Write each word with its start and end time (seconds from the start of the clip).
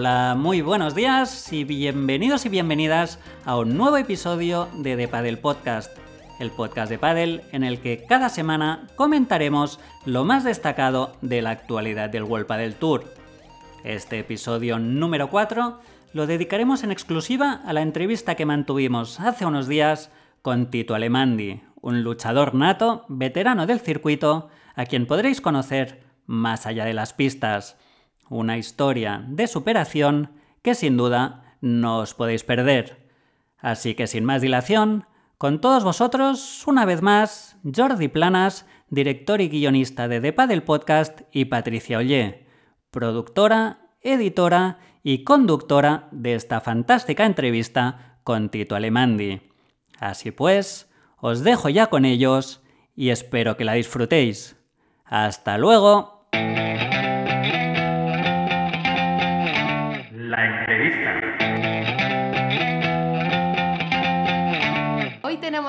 Hola, 0.00 0.34
muy 0.34 0.62
buenos 0.62 0.94
días 0.94 1.52
y 1.52 1.64
bienvenidos 1.64 2.46
y 2.46 2.48
bienvenidas 2.48 3.18
a 3.44 3.58
un 3.58 3.76
nuevo 3.76 3.98
episodio 3.98 4.66
de 4.76 4.96
The 4.96 5.08
Padel 5.08 5.36
Podcast, 5.36 5.94
el 6.38 6.50
podcast 6.50 6.88
de 6.88 6.98
Padel 6.98 7.42
en 7.52 7.64
el 7.64 7.80
que 7.82 8.06
cada 8.08 8.30
semana 8.30 8.86
comentaremos 8.96 9.78
lo 10.06 10.24
más 10.24 10.42
destacado 10.42 11.12
de 11.20 11.42
la 11.42 11.50
actualidad 11.50 12.08
del 12.08 12.22
World 12.22 12.46
Padel 12.46 12.76
Tour. 12.76 13.04
Este 13.84 14.20
episodio 14.20 14.78
número 14.78 15.28
4 15.28 15.78
lo 16.14 16.26
dedicaremos 16.26 16.82
en 16.82 16.92
exclusiva 16.92 17.60
a 17.62 17.74
la 17.74 17.82
entrevista 17.82 18.36
que 18.36 18.46
mantuvimos 18.46 19.20
hace 19.20 19.44
unos 19.44 19.68
días 19.68 20.10
con 20.40 20.70
Tito 20.70 20.94
Alemandi, 20.94 21.60
un 21.82 22.02
luchador 22.02 22.54
nato, 22.54 23.04
veterano 23.08 23.66
del 23.66 23.80
circuito, 23.80 24.48
a 24.76 24.86
quien 24.86 25.04
podréis 25.04 25.42
conocer 25.42 26.00
más 26.24 26.64
allá 26.64 26.86
de 26.86 26.94
las 26.94 27.12
pistas. 27.12 27.76
Una 28.30 28.58
historia 28.58 29.24
de 29.26 29.48
superación 29.48 30.30
que 30.62 30.76
sin 30.76 30.96
duda 30.96 31.56
no 31.60 31.98
os 31.98 32.14
podéis 32.14 32.44
perder. 32.44 33.10
Así 33.58 33.94
que 33.94 34.06
sin 34.06 34.24
más 34.24 34.40
dilación, 34.40 35.04
con 35.36 35.60
todos 35.60 35.82
vosotros, 35.82 36.62
una 36.68 36.84
vez 36.84 37.02
más, 37.02 37.56
Jordi 37.64 38.06
Planas, 38.06 38.66
director 38.88 39.40
y 39.40 39.48
guionista 39.48 40.06
de 40.06 40.20
Depa 40.20 40.46
del 40.46 40.62
podcast, 40.62 41.22
y 41.32 41.46
Patricia 41.46 41.98
Ollé, 41.98 42.46
productora, 42.92 43.90
editora 44.00 44.78
y 45.02 45.24
conductora 45.24 46.08
de 46.12 46.36
esta 46.36 46.60
fantástica 46.60 47.26
entrevista 47.26 48.20
con 48.22 48.48
Tito 48.48 48.76
Alemandi. 48.76 49.42
Así 49.98 50.30
pues, 50.30 50.88
os 51.16 51.42
dejo 51.42 51.68
ya 51.68 51.88
con 51.88 52.04
ellos 52.04 52.62
y 52.94 53.10
espero 53.10 53.56
que 53.56 53.64
la 53.64 53.72
disfrutéis. 53.72 54.56
Hasta 55.04 55.58
luego. 55.58 56.19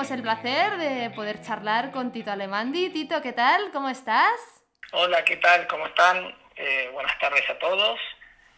Tenemos 0.02 0.18
el 0.18 0.22
placer 0.22 0.78
de 0.78 1.10
poder 1.10 1.40
charlar 1.42 1.92
con 1.92 2.10
Tito 2.10 2.32
Alemandi. 2.32 2.90
Tito, 2.90 3.22
¿qué 3.22 3.32
tal? 3.32 3.70
¿Cómo 3.70 3.88
estás? 3.88 4.32
Hola, 4.90 5.24
¿qué 5.24 5.36
tal? 5.36 5.68
¿Cómo 5.68 5.86
están? 5.86 6.34
Eh, 6.56 6.90
buenas 6.92 7.16
tardes 7.20 7.48
a 7.48 7.56
todos. 7.60 8.00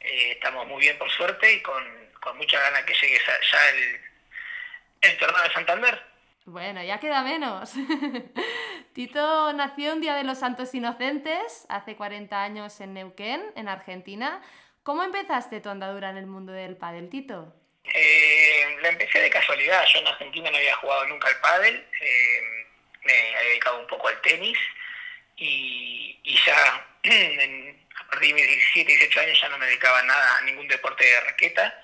Eh, 0.01 0.33
estamos 0.33 0.67
muy 0.67 0.81
bien 0.81 0.97
por 0.97 1.11
suerte 1.11 1.53
y 1.53 1.61
con, 1.61 1.85
con 2.23 2.39
mucha 2.39 2.59
ganas 2.59 2.85
que 2.85 2.95
llegue 2.95 3.19
ya 3.27 3.69
el, 3.71 5.11
el 5.11 5.19
torneo 5.19 5.43
de 5.43 5.53
Santander. 5.53 6.03
Bueno, 6.47 6.83
ya 6.83 6.99
queda 6.99 7.23
menos. 7.23 7.75
Tito 8.95 9.53
nació 9.53 9.93
un 9.93 10.01
Día 10.01 10.15
de 10.15 10.25
los 10.25 10.39
Santos 10.39 10.75
Inocentes, 10.75 11.67
hace 11.69 11.95
40 11.95 12.43
años 12.43 12.81
en 12.81 12.95
Neuquén, 12.95 13.43
en 13.55 13.69
Argentina. 13.69 14.41
¿Cómo 14.83 15.03
empezaste 15.03 15.61
tu 15.61 15.69
andadura 15.69 16.09
en 16.09 16.17
el 16.17 16.27
mundo 16.27 16.53
del 16.53 16.79
pádel, 16.79 17.11
Tito? 17.11 17.53
Eh, 17.93 18.77
la 18.81 18.89
empecé 18.89 19.21
de 19.21 19.31
casualidad. 19.31 19.85
Yo 19.93 20.01
en 20.01 20.07
Argentina 20.07 20.51
no 20.51 20.57
había 20.57 20.75
jugado 20.77 21.07
nunca 21.07 21.29
al 21.29 21.41
pádel. 21.41 21.87
Eh, 22.01 22.67
me 23.05 23.13
he 23.13 23.45
dedicado 23.49 23.79
un 23.81 23.87
poco 23.87 24.09
al 24.09 24.21
tenis 24.23 24.59
y, 25.37 26.19
ya 26.47 26.87
en, 27.03 27.87
a 27.97 28.11
partir 28.11 28.29
de 28.29 28.35
mis 28.35 28.49
17, 28.49 28.93
18 28.93 29.21
años 29.21 29.41
ya 29.41 29.49
no 29.49 29.59
me 29.59 29.67
dedicaba 29.67 30.03
nada 30.03 30.39
a 30.39 30.41
ningún 30.43 30.69
deporte 30.69 31.05
de 31.05 31.21
raqueta. 31.21 31.83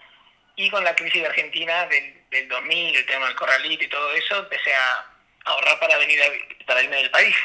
Y 0.56 0.70
con 0.70 0.84
la 0.84 0.94
crisis 0.94 1.22
de 1.22 1.28
Argentina 1.28 1.86
del, 1.86 2.28
del 2.30 2.48
2000, 2.48 2.96
el 2.96 3.06
tema 3.06 3.26
del 3.26 3.36
corralito 3.36 3.84
y 3.84 3.88
todo 3.88 4.12
eso, 4.14 4.38
empecé 4.38 4.74
a 4.74 5.06
ahorrar 5.44 5.78
para 5.78 5.96
venir 5.98 6.22
a, 6.22 6.66
para 6.66 6.82
irme 6.82 6.96
del 6.96 7.10
país. 7.10 7.36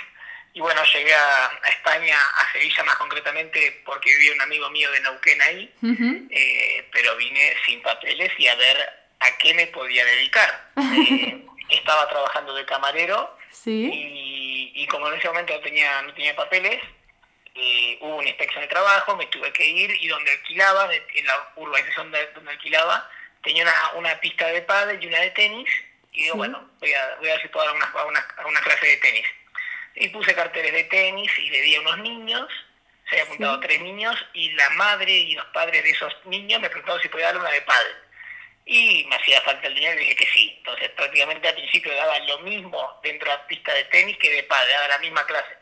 Y 0.56 0.62
bueno, 0.62 0.82
llegué 0.86 1.14
a, 1.14 1.48
a, 1.48 1.70
España, 1.70 2.16
a 2.16 2.52
Sevilla 2.54 2.82
más 2.86 2.96
concretamente, 2.96 3.82
porque 3.86 4.10
vivía 4.10 4.32
un 4.32 4.42
amigo 4.42 4.70
mío 4.70 4.90
de 4.90 5.02
Neuquén 5.02 5.42
ahí, 5.42 5.70
uh 5.82 5.88
-huh. 5.88 6.28
eh, 6.32 6.88
pero 6.94 7.14
vine 7.18 7.54
sin 7.66 7.82
papeles 7.82 8.32
y 8.38 8.48
a 8.48 8.56
ver 8.56 8.78
a 9.20 9.38
qué 9.38 9.54
me 9.54 9.68
podía 9.68 10.04
dedicar. 10.06 10.72
Eh, 11.68 11.78
estaba 11.78 12.08
trabajando 12.08 12.54
de 12.54 12.64
camarero 12.66 13.38
¿Sí? 13.50 13.90
y, 13.92 14.72
y, 14.76 14.88
como 14.88 15.08
en 15.08 15.16
ese 15.16 15.28
momento 15.28 15.54
no 15.54 15.60
tenía, 15.62 16.02
no 16.04 16.14
tenía 16.14 16.36
papeles, 16.36 16.80
eh, 17.56 17.98
hubo 18.02 18.18
una 18.18 18.30
inspección 18.30 18.62
de 18.62 18.68
trabajo, 18.68 19.16
me 19.18 19.26
tuve 19.26 19.52
que 19.52 19.66
ir 19.66 19.92
y 20.00 20.08
donde 20.08 20.32
alquilaba, 20.32 20.90
en 20.94 21.26
la 21.26 21.50
urbanización 21.56 22.12
donde 22.12 22.52
alquilaba, 22.52 23.10
tenía 23.44 23.64
una, 23.64 23.92
una 23.96 24.20
pista 24.22 24.48
de 24.48 24.62
pádel 24.62 25.04
y 25.04 25.08
una 25.08 25.20
de 25.20 25.32
tenis, 25.32 25.70
y 26.14 26.24
digo, 26.24 26.34
sí. 26.34 26.38
bueno, 26.38 26.70
voy 26.80 26.94
a, 26.94 27.16
voy 27.20 27.30
a 27.30 27.34
ver 27.34 27.42
si 27.42 27.48
puedo 27.50 27.66
dar 27.66 27.76
una, 27.76 28.06
una, 28.06 28.28
una 28.46 28.62
clase 28.62 28.86
de 28.86 28.98
tenis. 28.98 29.26
Y 30.06 30.10
puse 30.10 30.36
carteles 30.36 30.72
de 30.72 30.84
tenis 30.84 31.32
y 31.40 31.50
le 31.50 31.62
di 31.62 31.76
a 31.76 31.82
unos 31.82 31.98
niños, 31.98 32.48
se 33.10 33.16
había 33.16 33.24
apuntado 33.24 33.56
sí. 33.56 33.62
tres 33.64 33.82
niños, 33.82 34.16
y 34.34 34.52
la 34.52 34.70
madre 34.72 35.12
y 35.12 35.34
los 35.34 35.46
padres 35.48 35.84
de 35.84 35.90
esos 35.90 36.14
niños 36.26 36.62
me 36.62 36.70
preguntaron 36.70 37.02
si 37.02 37.10
podía 37.10 37.26
darle 37.26 37.42
una 37.42 37.50
de 37.50 37.62
pádel. 37.62 37.96
Y 38.68 39.04
me 39.10 39.16
hacía 39.16 39.42
falta 39.42 39.66
el 39.66 39.74
dinero 39.74 39.96
y 39.96 40.04
dije 40.04 40.16
que 40.16 40.28
sí. 40.28 40.54
Entonces 40.58 40.90
prácticamente 40.92 41.48
al 41.48 41.56
principio 41.56 41.96
daba 41.96 42.20
lo 42.20 42.40
mismo 42.40 43.00
dentro 43.02 43.32
de 43.32 43.36
la 43.36 43.48
pista 43.48 43.74
de 43.74 43.86
tenis 43.86 44.16
que 44.18 44.32
de 44.32 44.44
pádel, 44.44 44.70
daba 44.70 44.88
la 44.90 45.00
misma 45.00 45.26
clase. 45.26 45.58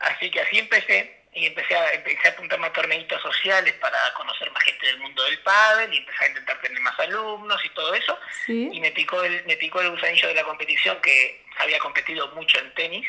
Así 0.00 0.28
que 0.28 0.40
así 0.40 0.58
empecé, 0.58 1.24
y 1.34 1.46
empecé 1.46 1.76
a, 1.76 1.92
empecé 1.92 2.28
a 2.28 2.30
apuntarme 2.32 2.66
a 2.66 2.72
torneitos 2.72 3.22
sociales 3.22 3.74
para 3.74 3.98
conocer 4.14 4.50
más 4.50 4.62
gente 4.64 4.86
del 4.86 4.98
mundo 4.98 5.22
del 5.24 5.38
pádel 5.40 5.92
y 5.92 5.98
empecé 5.98 6.24
a 6.24 6.28
intentar 6.28 6.60
tener 6.60 6.80
más 6.80 6.98
alumnos 6.98 7.64
y 7.64 7.68
todo 7.70 7.94
eso. 7.94 8.18
¿Sí? 8.46 8.70
Y 8.72 8.80
me 8.80 8.90
picó, 8.92 9.22
el, 9.22 9.44
me 9.44 9.56
picó 9.56 9.80
el 9.80 9.90
gusanillo 9.90 10.28
de 10.28 10.34
la 10.34 10.44
competición 10.44 11.00
que 11.00 11.44
había 11.58 11.78
competido 11.78 12.28
mucho 12.34 12.58
en 12.58 12.74
tenis. 12.74 13.06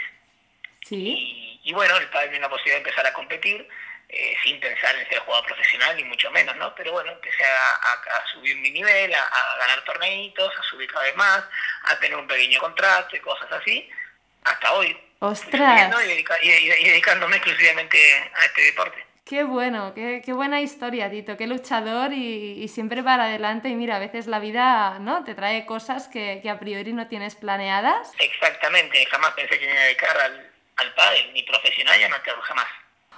¿Sí? 0.86 1.60
Y, 1.64 1.70
y, 1.70 1.74
bueno, 1.74 1.98
el 1.98 2.08
pádel 2.10 2.30
me 2.30 2.34
dio 2.34 2.42
la 2.42 2.50
posibilidad 2.50 2.78
de 2.78 2.90
empezar 2.90 3.08
a 3.08 3.14
competir 3.14 3.68
eh, 4.08 4.36
sin 4.44 4.60
pensar 4.60 4.96
en 4.96 5.10
ser 5.10 5.18
jugador 5.20 5.46
profesional, 5.48 5.96
ni 5.98 6.04
mucho 6.04 6.30
menos, 6.30 6.56
¿no? 6.58 6.76
Pero 6.76 6.92
bueno, 6.92 7.12
empecé 7.12 7.44
a, 7.44 7.72
a, 7.72 8.18
a 8.18 8.28
subir 8.28 8.56
mi 8.58 8.70
nivel, 8.70 9.14
a, 9.14 9.20
a, 9.20 9.58
ganar 9.58 9.84
torneitos, 9.84 10.54
a 10.56 10.64
subir 10.64 10.92
cada 10.92 11.06
vez 11.06 11.16
más, 11.16 11.44
a 11.86 12.00
tener 12.00 12.16
un 12.16 12.28
pequeño 12.28 12.60
contrato 12.60 13.16
y 13.16 13.20
cosas 13.20 13.52
así, 13.52 13.90
hasta 14.44 14.74
hoy. 14.74 14.96
¡Ostras! 15.20 15.92
Y, 16.04 16.08
dedica 16.08 16.38
y, 16.44 16.50
y, 16.50 16.84
dedicándome 16.90 17.38
exclusivamente 17.38 17.98
a 18.36 18.46
este 18.46 18.62
deporte. 18.62 19.04
Qué 19.26 19.44
bueno, 19.44 19.94
qué, 19.96 20.22
qué 20.24 20.34
buena 20.34 20.62
historia, 20.62 21.10
Tito, 21.10 21.36
qué 21.36 21.48
luchador 21.48 22.14
y, 22.14 22.68
siempre 22.68 23.02
para 23.02 23.26
adelante. 23.26 23.70
Y 23.70 23.76
mira, 23.76 23.96
a 23.96 24.00
veces 24.00 24.28
la 24.28 24.38
vida 24.38 25.00
¿no? 25.00 25.24
te 25.24 25.34
trae 25.34 25.66
cosas 25.66 26.08
que, 26.08 26.42
que 26.44 26.50
a 26.52 26.60
priori 26.60 26.94
no 26.94 27.08
tienes 27.08 27.34
planeadas. 27.34 28.14
Exactamente, 28.20 29.04
jamás 29.08 29.32
pensé 29.32 29.58
que 29.58 29.66
me 29.66 29.72
iba 29.72 29.82
a 29.82 29.86
dedicar 29.86 30.18
al, 30.20 30.55
al 30.78 30.94
pádel, 30.94 31.34
ni 31.34 31.44
profesional, 31.44 32.00
ya 32.00 32.10
no 32.10 32.16
te 32.22 32.32
jamás. 32.32 32.68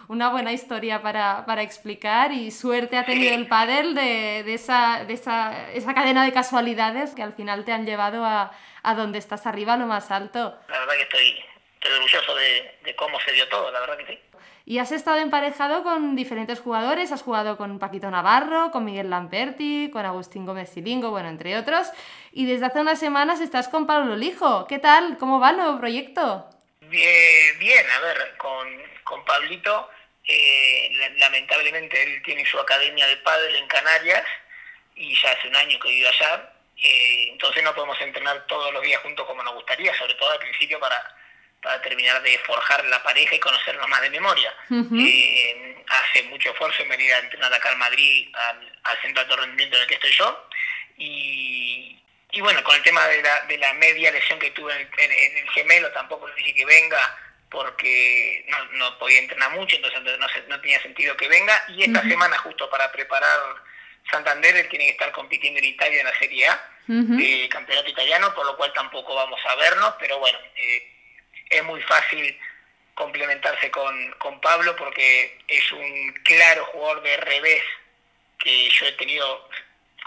Una 0.10 0.30
buena 0.30 0.54
historia 0.54 1.02
para, 1.02 1.46
para 1.46 1.62
explicar 1.64 2.32
y 2.32 2.52
suerte 2.52 2.98
ha 2.98 3.06
tenido 3.06 3.30
sí. 3.30 3.36
el 3.36 3.48
pádel 3.48 3.94
de, 3.94 4.44
de, 4.46 4.54
esa, 4.54 5.04
de 5.06 5.14
esa, 5.14 5.70
esa 5.72 5.94
cadena 5.94 6.24
de 6.24 6.32
casualidades 6.32 7.14
que 7.14 7.24
al 7.24 7.34
final 7.34 7.66
te 7.66 7.74
han 7.74 7.86
llevado 7.86 8.24
a, 8.24 8.52
a 8.84 8.94
donde 8.96 9.20
estás 9.20 9.46
arriba, 9.46 9.74
a 9.74 9.78
lo 9.78 9.86
más 9.86 10.10
alto. 10.10 10.58
La 10.70 10.80
verdad 10.80 10.94
que 10.94 11.02
estoy, 11.02 11.44
estoy 11.74 11.92
orgulloso 11.92 12.36
de, 12.36 12.80
de 12.86 12.96
cómo 12.96 13.20
se 13.20 13.34
dio 13.34 13.50
todo, 13.50 13.70
la 13.70 13.82
verdad 13.82 13.98
que 13.98 14.06
sí. 14.06 14.20
Y 14.64 14.80
has 14.80 14.92
estado 14.92 15.18
emparejado 15.18 15.84
con 15.84 16.16
diferentes 16.16 16.60
jugadores, 16.60 17.12
has 17.12 17.22
jugado 17.22 17.58
con 17.58 17.80
Paquito 17.80 18.10
Navarro, 18.12 18.72
con 18.72 18.86
Miguel 18.86 19.10
Lamperti, 19.10 19.90
con 19.92 20.06
Agustín 20.06 20.46
Gómez 20.46 20.70
Silingo, 20.70 21.10
bueno, 21.10 21.30
entre 21.30 21.58
otros. 21.58 21.90
Y 22.32 22.46
desde 22.46 22.66
hace 22.66 22.82
unas 22.82 23.00
semanas 23.00 23.40
estás 23.40 23.70
con 23.70 23.88
Pablo 23.88 24.16
Lijo. 24.18 24.68
¿Qué 24.68 24.78
tal? 24.78 25.18
¿Cómo 25.18 25.40
va 25.40 25.52
el 25.52 25.58
nuevo 25.58 25.80
proyecto? 25.80 26.50
Bien, 26.90 27.60
bien 27.60 27.86
a 27.92 28.00
ver, 28.00 28.36
con, 28.38 28.68
con 29.04 29.26
Pablito, 29.26 29.90
eh, 30.24 31.14
lamentablemente 31.18 32.02
él 32.04 32.22
tiene 32.24 32.46
su 32.46 32.60
academia 32.60 33.08
de 33.08 33.18
pádel 33.18 33.56
en 33.56 33.68
Canarias 33.68 34.26
y 34.96 35.16
ya 35.16 35.32
hace 35.32 35.48
un 35.48 35.56
año 35.56 35.80
que 35.80 35.90
vive 35.90 36.08
allá. 36.08 36.54
Eh, 36.84 37.30
entonces 37.32 37.64
no 37.64 37.74
podemos 37.74 38.00
entrenar 38.02 38.46
todos 38.48 38.72
los 38.74 38.84
días 38.84 39.02
juntos 39.02 39.26
como 39.26 39.44
nos 39.44 39.56
gustaría, 39.56 39.94
sobre 39.96 40.14
todo 40.16 40.32
al 40.32 40.40
principio 40.40 40.80
para 40.80 41.18
para 41.62 41.82
terminar 41.82 42.22
de 42.22 42.38
forjar 42.40 42.86
la 42.86 43.02
pareja 43.04 43.36
y 43.36 43.40
conocernos 43.40 43.88
más 43.90 44.02
de 44.02 44.10
memoria. 44.10 44.54
Uh 44.70 44.76
-huh. 44.76 45.08
eh, 45.08 45.84
hace 45.88 46.24
mucho 46.24 46.52
esfuerzo 46.52 46.84
en 46.84 46.90
venir 46.90 47.12
a 47.14 47.20
entrenar 47.20 47.54
acá 47.54 47.72
en 47.72 47.80
Madrid, 47.80 48.30
al, 48.34 48.80
al, 48.84 49.02
centro 49.02 49.24
de 49.24 49.32
alto 49.32 49.42
rendimiento 49.42 49.76
en 49.76 49.82
el 49.82 49.88
que 49.88 49.96
estoy 49.96 50.12
yo. 50.12 50.48
Y, 50.98 52.00
y 52.32 52.42
bueno, 52.42 52.64
con 52.64 52.76
el 52.76 52.84
tema 52.84 53.06
de 53.08 53.22
la, 53.22 53.42
de 53.42 53.58
la 53.58 53.74
media 53.74 54.12
lesión 54.12 54.40
que 54.40 54.52
tuve 54.52 54.74
en 54.74 54.82
el, 54.82 54.90
en, 55.00 55.12
en 55.12 55.38
el 55.38 55.50
gemelo, 55.52 55.92
tampoco 55.92 56.28
le 56.28 56.36
dije 56.36 56.54
que 56.54 56.66
venga 56.66 57.18
porque 57.50 58.46
no, 58.50 58.66
no 58.74 59.00
podía 59.00 59.20
entrenar 59.20 59.52
mucho, 59.52 59.76
entonces 59.78 60.02
no, 60.02 60.28
no, 60.50 60.62
tenía 60.62 60.82
sentido 60.82 61.16
que 61.16 61.30
venga. 61.30 61.64
Y 61.70 61.84
esta 61.84 62.00
uh 62.00 62.04
-huh. 62.04 62.10
semana, 62.10 62.38
justo 62.40 62.70
para 62.70 62.92
preparar 62.92 63.40
Santander, 64.12 64.56
él 64.58 64.70
tiene 64.70 64.86
que 64.86 64.92
estar 64.92 65.12
compitiendo 65.12 65.60
en 65.60 65.66
Italia 65.66 66.00
en 66.02 66.08
la 66.08 66.20
Serie 66.20 66.48
A, 66.48 66.70
uh 66.88 66.94
-huh. 66.94 67.22
eh, 67.24 67.50
campeonato 67.50 67.90
italiano, 67.90 68.34
por 68.36 68.46
lo 68.46 68.58
cual 68.58 68.74
tampoco 68.74 69.16
vamos 69.16 69.40
a 69.46 69.56
vernos, 69.56 69.94
pero 70.00 70.20
bueno. 70.20 70.38
Eh, 70.56 70.94
es 71.50 71.64
muy 71.64 71.82
fácil 71.84 72.38
complementarse 72.94 73.70
con, 73.72 74.12
con 74.18 74.42
Pablo 74.42 74.76
porque 74.76 75.40
es 75.48 75.72
un 75.72 76.14
claro 76.24 76.66
jugador 76.66 77.02
de 77.04 77.18
revés 77.18 77.64
que 78.40 78.70
yo 78.70 78.86
he 78.86 78.92
tenido 78.94 79.50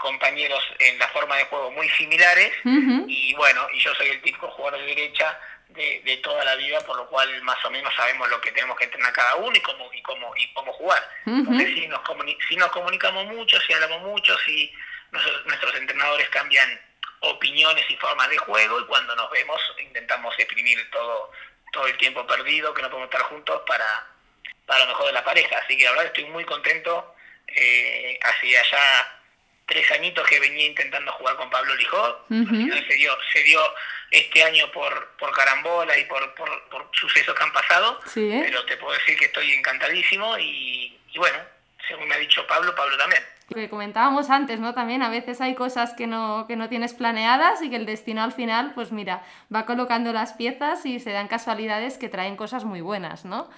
compañeros 0.01 0.63
en 0.79 0.97
la 0.99 1.07
forma 1.09 1.37
de 1.37 1.45
juego 1.45 1.71
muy 1.71 1.87
similares 1.89 2.51
uh 2.65 2.69
-huh. 2.69 3.05
y 3.07 3.33
bueno, 3.35 3.67
y 3.73 3.79
yo 3.79 3.93
soy 3.95 4.09
el 4.09 4.21
típico 4.21 4.49
jugador 4.49 4.79
de 4.79 4.87
derecha 4.87 5.39
de, 5.69 6.01
de, 6.03 6.17
toda 6.17 6.43
la 6.43 6.55
vida, 6.55 6.81
por 6.81 6.97
lo 6.97 7.07
cual 7.07 7.41
más 7.43 7.63
o 7.63 7.71
menos 7.71 7.93
sabemos 7.95 8.29
lo 8.29 8.41
que 8.41 8.51
tenemos 8.51 8.77
que 8.77 8.85
entrenar 8.85 9.13
cada 9.13 9.35
uno 9.35 9.55
y 9.55 9.61
cómo, 9.61 9.89
y 9.93 10.01
cómo, 10.01 10.33
y 10.35 10.53
cómo 10.53 10.73
jugar. 10.73 11.01
Entonces, 11.25 11.69
si 11.73 11.87
nos, 11.87 12.01
si 12.49 12.55
nos 12.57 12.71
comunicamos 12.71 13.25
mucho, 13.27 13.59
si 13.61 13.71
hablamos 13.73 14.01
mucho, 14.01 14.37
si 14.39 14.73
nuestros 15.11 15.75
entrenadores 15.75 16.27
cambian 16.29 16.81
opiniones 17.21 17.85
y 17.89 17.95
formas 17.97 18.29
de 18.29 18.37
juego 18.37 18.81
y 18.81 18.85
cuando 18.85 19.15
nos 19.15 19.29
vemos 19.29 19.61
intentamos 19.79 20.33
exprimir 20.39 20.89
todo, 20.91 21.31
todo 21.71 21.87
el 21.87 21.97
tiempo 21.97 22.25
perdido 22.25 22.73
que 22.73 22.81
no 22.81 22.89
podemos 22.89 23.09
estar 23.11 23.27
juntos 23.29 23.61
para, 23.67 24.07
para 24.65 24.85
lo 24.85 24.87
mejor 24.87 25.05
de 25.07 25.13
la 25.13 25.23
pareja. 25.23 25.57
Así 25.63 25.77
que 25.77 25.85
la 25.85 25.91
verdad 25.91 26.07
estoy 26.07 26.25
muy 26.25 26.43
contento. 26.43 27.15
Eh, 27.47 28.17
hacía 28.23 28.63
ya 28.63 29.20
tres 29.71 29.89
añitos 29.91 30.27
que 30.27 30.39
venía 30.39 30.65
intentando 30.65 31.13
jugar 31.13 31.37
con 31.37 31.49
Pablo 31.49 31.73
Lijó. 31.75 32.25
se, 32.27 32.93
dio, 32.95 33.17
se 33.31 33.43
dio 33.43 33.61
este 34.11 34.43
año 34.43 34.69
por, 34.73 35.11
por 35.17 35.31
carambola 35.31 35.97
y 35.97 36.03
por, 36.05 36.35
por, 36.35 36.51
sucesos 36.91 37.33
que 37.33 37.43
han 37.43 37.53
pasado. 37.53 37.99
Pero 38.13 38.65
te 38.65 38.75
puedo 38.75 38.93
decir 38.93 39.17
que 39.17 39.25
estoy 39.25 39.53
encantadísimo 39.53 40.37
y, 40.37 40.99
y 41.13 41.17
bueno, 41.17 41.39
según 41.87 42.09
me 42.09 42.15
ha 42.15 42.19
dicho 42.19 42.45
Pablo, 42.47 42.75
Pablo 42.75 42.97
también 42.97 43.23
que 43.53 43.69
comentábamos 43.69 44.29
antes, 44.29 44.61
¿no? 44.61 44.73
También 44.73 45.03
a 45.03 45.09
veces 45.09 45.41
hay 45.41 45.55
cosas 45.55 45.93
que 45.93 46.07
no, 46.07 46.45
que 46.47 46.55
no 46.55 46.69
tienes 46.69 46.93
planeadas 46.93 47.61
y 47.61 47.69
que 47.69 47.75
el 47.75 47.85
destino 47.85 48.23
al 48.23 48.31
final, 48.31 48.71
pues 48.73 48.93
mira, 48.93 49.23
va 49.53 49.65
colocando 49.65 50.13
las 50.13 50.33
piezas 50.33 50.85
y 50.85 50.99
se 50.99 51.11
dan 51.11 51.27
casualidades 51.27 51.97
que 51.97 52.07
traen 52.07 52.37
cosas 52.37 52.63
muy 52.63 52.79
buenas, 52.79 53.25
¿no? 53.25 53.49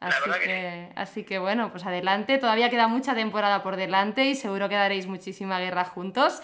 Así 0.00 0.30
que, 0.44 0.88
así 0.94 1.24
que 1.24 1.38
bueno, 1.38 1.70
pues 1.70 1.84
adelante, 1.86 2.38
todavía 2.38 2.70
queda 2.70 2.86
mucha 2.86 3.14
temporada 3.14 3.62
por 3.62 3.76
delante 3.76 4.24
y 4.24 4.34
seguro 4.34 4.68
que 4.68 4.74
daréis 4.74 5.06
muchísima 5.06 5.58
guerra 5.58 5.84
juntos. 5.84 6.42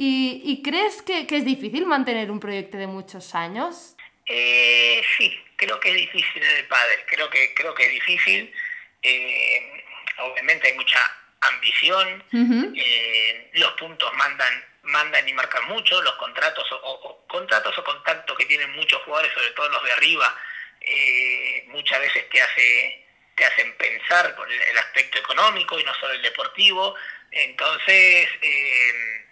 ¿Y, 0.00 0.62
crees 0.62 1.02
que, 1.02 1.26
es 1.28 1.44
difícil 1.44 1.84
mantener 1.84 2.30
un 2.30 2.38
proyecto 2.38 2.76
de 2.76 2.86
muchos 2.86 3.34
años? 3.34 3.96
Eh, 4.26 5.02
sí, 5.16 5.36
creo 5.56 5.80
que 5.80 5.88
es 5.90 5.96
difícil 5.96 6.40
en 6.42 6.56
el 6.56 6.66
padre, 6.66 7.04
creo 7.08 7.28
que, 7.28 7.52
creo 7.54 7.74
que 7.74 7.86
es 7.86 7.92
difícil. 7.92 8.52
Eh, 9.02 9.84
obviamente 10.18 10.68
hay 10.68 10.74
mucha 10.76 11.00
ambición, 11.40 12.22
eh, 12.32 13.50
los 13.54 13.72
puntos 13.72 14.12
mandan 14.14 14.52
mandan 14.88 15.28
y 15.28 15.32
marcan 15.32 15.66
mucho, 15.68 16.00
los 16.02 16.14
contratos 16.14 16.64
o, 16.72 17.24
contratos 17.28 17.76
o 17.78 17.84
contactos 17.84 18.36
que 18.36 18.46
tienen 18.46 18.72
muchos 18.72 19.00
jugadores, 19.02 19.32
sobre 19.32 19.50
todo 19.50 19.68
los 19.68 19.84
de 19.84 19.92
arriba, 19.92 20.34
eh, 20.80 21.64
muchas 21.68 22.00
veces 22.00 22.28
te 22.30 22.40
hace 22.40 23.04
te 23.36 23.44
hacen 23.44 23.72
pensar 23.76 24.34
por 24.34 24.50
el, 24.50 24.78
aspecto 24.78 25.18
económico 25.18 25.78
y 25.78 25.84
no 25.84 25.94
solo 25.94 26.12
el 26.12 26.22
deportivo. 26.22 26.96
Entonces, 27.30 28.28
eh, 28.42 29.26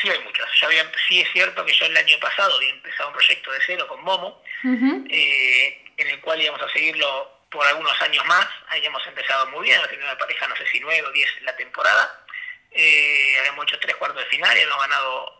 sí 0.00 0.08
hay 0.08 0.20
muchos. 0.20 0.48
Ya 0.60 0.68
había, 0.68 0.92
sí 1.08 1.20
es 1.20 1.32
cierto 1.32 1.64
que 1.64 1.72
yo 1.72 1.86
el 1.86 1.96
año 1.96 2.16
pasado 2.20 2.54
había 2.54 2.70
empezado 2.70 3.08
un 3.08 3.16
proyecto 3.16 3.50
de 3.50 3.58
cero 3.66 3.88
con 3.88 4.04
Momo, 4.04 4.40
en 4.62 6.06
el 6.08 6.20
cual 6.20 6.40
íbamos 6.40 6.62
a 6.62 6.72
seguirlo 6.72 7.38
por 7.50 7.66
algunos 7.66 8.00
años 8.02 8.24
más. 8.26 8.46
Ahí 8.68 8.84
hemos 8.84 9.04
empezado 9.06 9.46
muy 9.48 9.64
bien, 9.64 9.76
hemos 9.76 9.88
tenido 9.88 10.06
una 10.06 10.18
pareja, 10.18 10.46
no 10.46 10.56
sé 10.56 10.66
si 10.68 10.80
nueve 10.80 11.06
o 11.06 11.12
diez 11.12 11.30
la 11.42 11.56
temporada. 11.56 12.24
Eh, 12.70 13.36
habíamos 13.40 13.64
hecho 13.64 13.78
tres 13.80 13.96
cuartos 13.96 14.22
de 14.22 14.30
final 14.30 14.56
y 14.56 14.60
hemos 14.60 14.78
ganado 14.78 15.34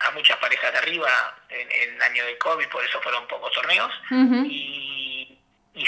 a 0.00 0.10
muchas 0.12 0.36
parejas 0.38 0.72
de 0.72 0.78
arriba 0.78 1.38
en, 1.48 1.70
el 1.70 2.02
año 2.02 2.24
de 2.24 2.38
COVID, 2.38 2.68
por 2.68 2.84
eso 2.84 3.00
fueron 3.00 3.26
pocos 3.26 3.52
torneos. 3.52 3.92
y, 4.10 4.73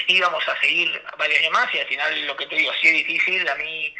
y 0.06 0.14
sí 0.14 0.20
vamos 0.20 0.46
a 0.48 0.58
seguir 0.60 1.02
varios 1.18 1.38
años 1.40 1.52
más 1.52 1.74
y 1.74 1.80
al 1.80 1.86
final 1.86 2.26
lo 2.26 2.36
que 2.36 2.46
te 2.46 2.56
digo, 2.56 2.72
sí 2.80 2.88
es 2.88 2.94
difícil, 2.94 3.48
a 3.48 3.54
mí 3.56 3.94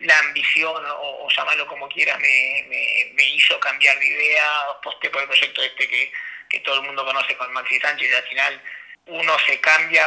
la 0.00 0.18
ambición 0.18 0.84
o, 0.86 1.28
llamarlo 1.36 1.66
como 1.66 1.88
quieras 1.88 2.18
me, 2.20 2.66
me, 3.14 3.28
hizo 3.28 3.58
cambiar 3.60 3.98
de 3.98 4.06
idea, 4.06 4.44
posté 4.82 5.10
por 5.10 5.22
el 5.22 5.28
proyecto 5.28 5.62
este 5.62 5.88
que, 5.88 6.12
que 6.48 6.60
todo 6.60 6.76
el 6.76 6.82
mundo 6.82 7.04
conoce 7.04 7.36
con 7.36 7.52
Maxi 7.52 7.78
Sánchez 7.80 8.10
y 8.10 8.14
al 8.14 8.22
final 8.24 8.62
uno 9.06 9.36
se 9.46 9.60
cambia 9.60 10.06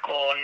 con, 0.00 0.38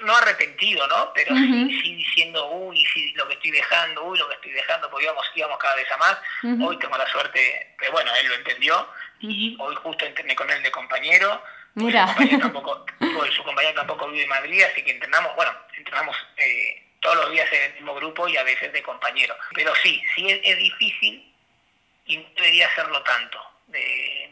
no 0.00 0.16
arrepentido, 0.16 0.86
¿no? 0.86 1.12
Pero 1.12 1.34
sí, 1.34 1.96
diciendo, 1.96 2.48
uy, 2.50 2.84
sí, 2.92 3.12
lo 3.14 3.26
que 3.28 3.34
estoy 3.34 3.50
dejando, 3.50 4.04
uy, 4.04 4.18
lo 4.18 4.28
que 4.28 4.34
estoy 4.34 4.52
dejando, 4.52 4.88
porque 4.88 5.04
íbamos, 5.04 5.26
íbamos 5.34 5.58
cada 5.58 5.74
vez 5.74 5.90
a 5.90 5.96
más. 5.96 6.16
Hoy 6.62 6.78
tengo 6.78 6.96
la 6.96 7.06
suerte, 7.10 7.74
que 7.78 7.90
bueno, 7.90 8.10
él 8.14 8.28
lo 8.28 8.34
entendió, 8.34 8.88
y 9.20 9.56
hoy 9.58 9.74
justo 9.76 10.06
entrené 10.06 10.34
con 10.36 10.50
él 10.50 10.62
de 10.62 10.70
compañero. 10.70 11.42
Mira. 11.74 12.06
Su 12.08 12.14
compañero 12.14 12.40
tampoco, 12.40 12.86
su 13.34 13.44
compañero 13.44 13.74
tampoco 13.74 14.08
vive 14.08 14.24
en 14.24 14.28
Madrid, 14.28 14.62
así 14.62 14.82
que 14.82 14.90
entrenamos, 14.90 15.34
bueno, 15.36 15.52
entrenamos 15.76 16.16
eh, 16.36 16.82
todos 17.00 17.16
los 17.16 17.30
días 17.30 17.50
en 17.52 17.62
el 17.62 17.74
mismo 17.74 17.94
grupo 17.94 18.28
y 18.28 18.36
a 18.36 18.42
veces 18.42 18.72
de 18.72 18.82
compañero. 18.82 19.34
Pero 19.54 19.74
sí, 19.76 20.02
sí 20.14 20.30
es, 20.30 20.40
es 20.42 20.56
difícil 20.58 21.34
y 22.06 22.16
no 22.16 22.28
debería 22.36 22.66
hacerlo 22.68 23.02
tanto 23.02 23.40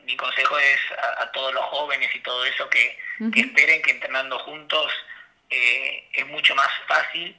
mi 0.05 0.17
consejo 0.17 0.59
es 0.59 0.81
a, 1.19 1.31
todos 1.33 1.53
los 1.53 1.65
jóvenes 1.67 2.11
y 2.15 2.21
todo 2.21 2.45
eso 2.45 2.69
que, 2.71 2.99
esperen 3.35 3.83
que 3.83 3.91
entrenando 3.91 4.39
juntos 4.41 4.91
eh, 5.51 6.09
es 6.13 6.27
mucho 6.27 6.55
más 6.55 6.69
fácil 6.87 7.37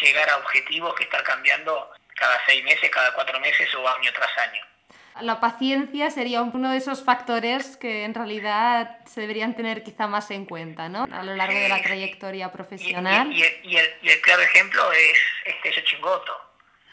llegar 0.00 0.30
a 0.30 0.36
objetivos 0.38 0.94
que 0.94 1.04
estar 1.04 1.22
cambiando 1.24 1.90
cada 2.14 2.40
seis 2.46 2.62
meses, 2.64 2.90
cada 2.90 3.12
cuatro 3.14 3.38
meses 3.40 3.74
o 3.74 3.88
año 3.88 4.12
tras 4.12 4.38
año. 4.38 4.64
La 5.20 5.40
paciencia 5.40 6.10
sería 6.10 6.42
uno 6.42 6.70
de 6.70 6.78
esos 6.78 7.04
factores 7.04 7.76
que 7.76 8.04
en 8.04 8.14
realidad 8.14 9.04
se 9.04 9.20
deberían 9.20 9.54
tener 9.54 9.82
quizá 9.82 10.06
más 10.06 10.30
en 10.30 10.46
cuenta 10.46 10.88
¿no? 10.88 11.04
a 11.04 11.22
lo 11.22 11.36
largo 11.36 11.58
de 11.58 11.68
la 11.68 11.82
trayectoria 11.82 12.50
profesional. 12.50 13.30
Y, 13.32 13.42
el, 13.42 14.20
claro 14.22 14.42
ejemplo 14.42 14.90
es 14.92 15.18
este 15.44 15.84
Chingoto 15.84 16.32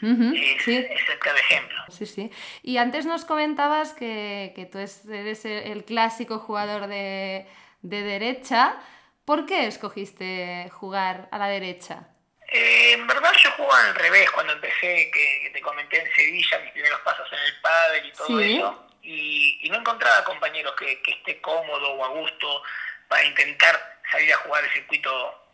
sí. 0.00 0.76
es 0.76 1.02
el 1.08 1.36
ejemplo. 1.36 1.78
Sí, 1.88 2.06
sí. 2.06 2.30
Y 2.62 2.78
antes 2.78 3.06
nos 3.06 3.24
comentabas 3.24 3.92
que, 3.92 4.52
que 4.54 4.66
tú 4.66 4.78
eres 4.78 5.44
el 5.44 5.84
clásico 5.84 6.38
jugador 6.38 6.86
de, 6.86 7.46
de, 7.82 8.02
derecha. 8.02 8.76
¿Por 9.24 9.46
qué 9.46 9.66
escogiste 9.66 10.70
jugar 10.72 11.28
a 11.30 11.38
la 11.38 11.48
derecha? 11.48 12.08
Eh, 12.50 12.92
en 12.92 13.06
verdad 13.06 13.32
yo 13.42 13.50
jugaba 13.52 13.86
al 13.86 13.94
revés 13.94 14.30
cuando 14.32 14.52
empecé, 14.52 15.10
que, 15.10 15.50
te 15.52 15.60
comenté 15.60 16.00
en 16.00 16.14
Sevilla, 16.14 16.58
mis 16.58 16.72
primeros 16.72 17.00
pasos 17.00 17.28
en 17.32 17.38
el 17.38 17.60
pádel 17.60 18.06
y 18.06 18.12
todo 18.12 18.40
eso. 18.40 18.86
Y, 19.02 19.68
no 19.70 19.76
encontraba 19.78 20.24
compañeros 20.24 20.74
que, 20.76 21.00
que, 21.02 21.12
esté 21.12 21.40
cómodo 21.40 21.92
o 21.92 22.04
a 22.04 22.08
gusto 22.08 22.62
para 23.06 23.24
intentar 23.24 24.00
salir 24.10 24.32
a 24.32 24.38
jugar 24.38 24.64
el 24.64 24.70
circuito 24.72 25.44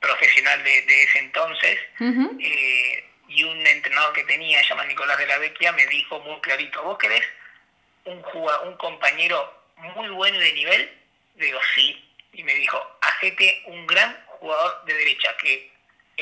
profesional 0.00 0.64
de, 0.64 0.82
de 0.82 1.02
ese 1.02 1.18
entonces 1.18 1.78
y 3.34 3.44
un 3.44 3.66
entrenador 3.66 4.12
que 4.12 4.24
tenía, 4.24 4.62
se 4.62 4.68
llama 4.68 4.84
Nicolás 4.84 5.18
de 5.18 5.26
la 5.26 5.38
Vecchia, 5.38 5.72
me 5.72 5.86
dijo 5.86 6.20
muy 6.20 6.40
clarito, 6.40 6.82
¿vos 6.82 6.98
querés 6.98 7.24
un, 8.04 8.22
un 8.64 8.76
compañero 8.76 9.62
muy 9.94 10.08
bueno 10.10 10.38
de 10.38 10.52
nivel? 10.52 10.90
Digo, 11.36 11.58
sí. 11.74 12.08
Y 12.32 12.42
me 12.42 12.54
dijo, 12.54 12.78
hacete 13.00 13.62
un 13.66 13.86
gran 13.86 14.18
jugador 14.26 14.84
de 14.84 14.94
derecha, 14.94 15.34
que 15.38 15.71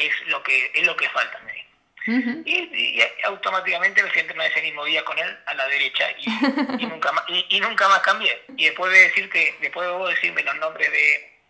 es 0.06 0.26
lo 0.26 0.42
que 0.42 0.70
es 0.74 0.86
lo 0.86 0.96
que 0.96 1.08
falta, 1.08 1.38
me 1.40 1.52
dijo. 1.52 2.42
y, 2.46 3.00
automáticamente 3.24 4.02
me 4.02 4.08
entrenar 4.08 4.50
ese 4.50 4.62
mismo 4.62 4.84
día 4.84 5.04
con 5.04 5.18
él 5.18 5.38
a 5.46 5.54
la 5.54 5.66
derecha 5.68 6.06
y, 6.18 6.86
nunca 6.86 7.12
más 7.12 7.24
y, 7.28 7.60
nunca 7.60 7.88
más 7.88 8.00
cambié 8.00 8.42
y 8.56 8.64
después 8.66 8.92
de 8.92 9.00
decirte 9.00 9.56
después 9.60 9.86
de 9.86 9.92
vos 9.92 10.08
decirme 10.08 10.42
los 10.42 10.56
nombres 10.56 10.90
de, 10.90 11.40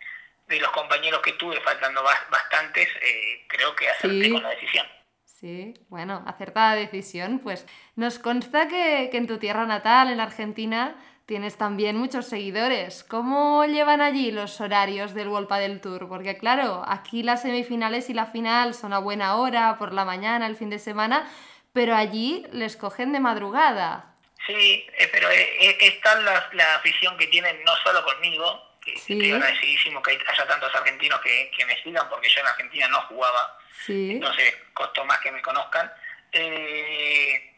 de 0.49 0.61
los 0.61 0.71
compañeros 0.73 1.21
que 1.23 1.33
tuve 1.35 1.61
faltando 1.61 2.03
bastantes 2.03 2.89
eh, 3.01 3.45
creo 3.49 3.75
que 3.77 3.89
acerté 3.89 4.31
con 4.31 4.43
la 4.43 4.51
decisión 4.51 4.87
Sí, 5.41 5.73
bueno, 5.89 6.23
acertada 6.27 6.75
decisión. 6.75 7.39
Pues 7.39 7.67
nos 7.97 8.19
consta 8.19 8.69
que, 8.69 9.09
en 9.11 9.27
tu 9.27 9.39
tierra 9.39 9.65
natal, 9.65 10.11
en 10.11 10.21
Argentina, 10.21 10.95
tienes 11.31 11.57
también 11.57 11.97
muchos 11.97 12.27
seguidores. 12.27 13.05
¿Cómo 13.05 13.65
llevan 13.65 14.01
allí 14.01 14.33
los 14.33 14.61
horarios 14.61 15.15
del 15.15 15.29
World 15.29 15.49
del 15.49 15.81
Tour? 15.81 16.09
Porque 16.09 16.37
claro, 16.37 16.83
aquí 16.89 17.23
las 17.23 17.43
semifinales 17.43 18.11
y 18.11 18.15
la 18.15 18.27
final 18.27 18.75
son 18.75 18.93
a 18.93 18.99
buena 18.99 19.37
hora, 19.37 19.79
por 19.79 19.93
la 19.93 20.05
mañana, 20.05 20.49
el 20.49 20.57
fin 20.57 20.71
de 20.71 20.81
semana, 20.81 21.31
pero 21.73 21.95
allí 21.95 22.45
les 22.51 22.77
cogen 22.77 23.13
de 23.13 23.21
madrugada. 23.21 24.13
Sí, 24.45 24.85
eh, 24.99 25.09
pero 25.13 25.31
eh, 25.31 25.69
eh, 25.69 25.77
está 25.79 26.17
la, 26.17 26.49
la 26.53 26.75
afición 26.75 27.17
que 27.17 27.29
tienen 27.29 27.63
no 27.63 27.77
solo 27.77 28.03
conmigo, 28.03 28.77
que 28.85 28.95
estoy 28.95 29.31
agradecidísimo 29.31 30.03
que 30.03 30.11
haya 30.11 30.47
tantos 30.49 30.75
argentinos 30.75 31.21
que, 31.21 31.49
que, 31.57 31.65
me 31.65 31.81
sigan, 31.81 32.09
porque 32.09 32.29
yo 32.29 32.41
en 32.41 32.47
Argentina 32.49 32.89
no 32.89 33.03
jugaba, 33.03 33.57
entonces 33.87 34.53
costó 34.75 35.05
más 35.05 35.21
que 35.21 35.31
me 35.31 35.43
conozcan. 35.43 35.93
Eh, 36.33 37.55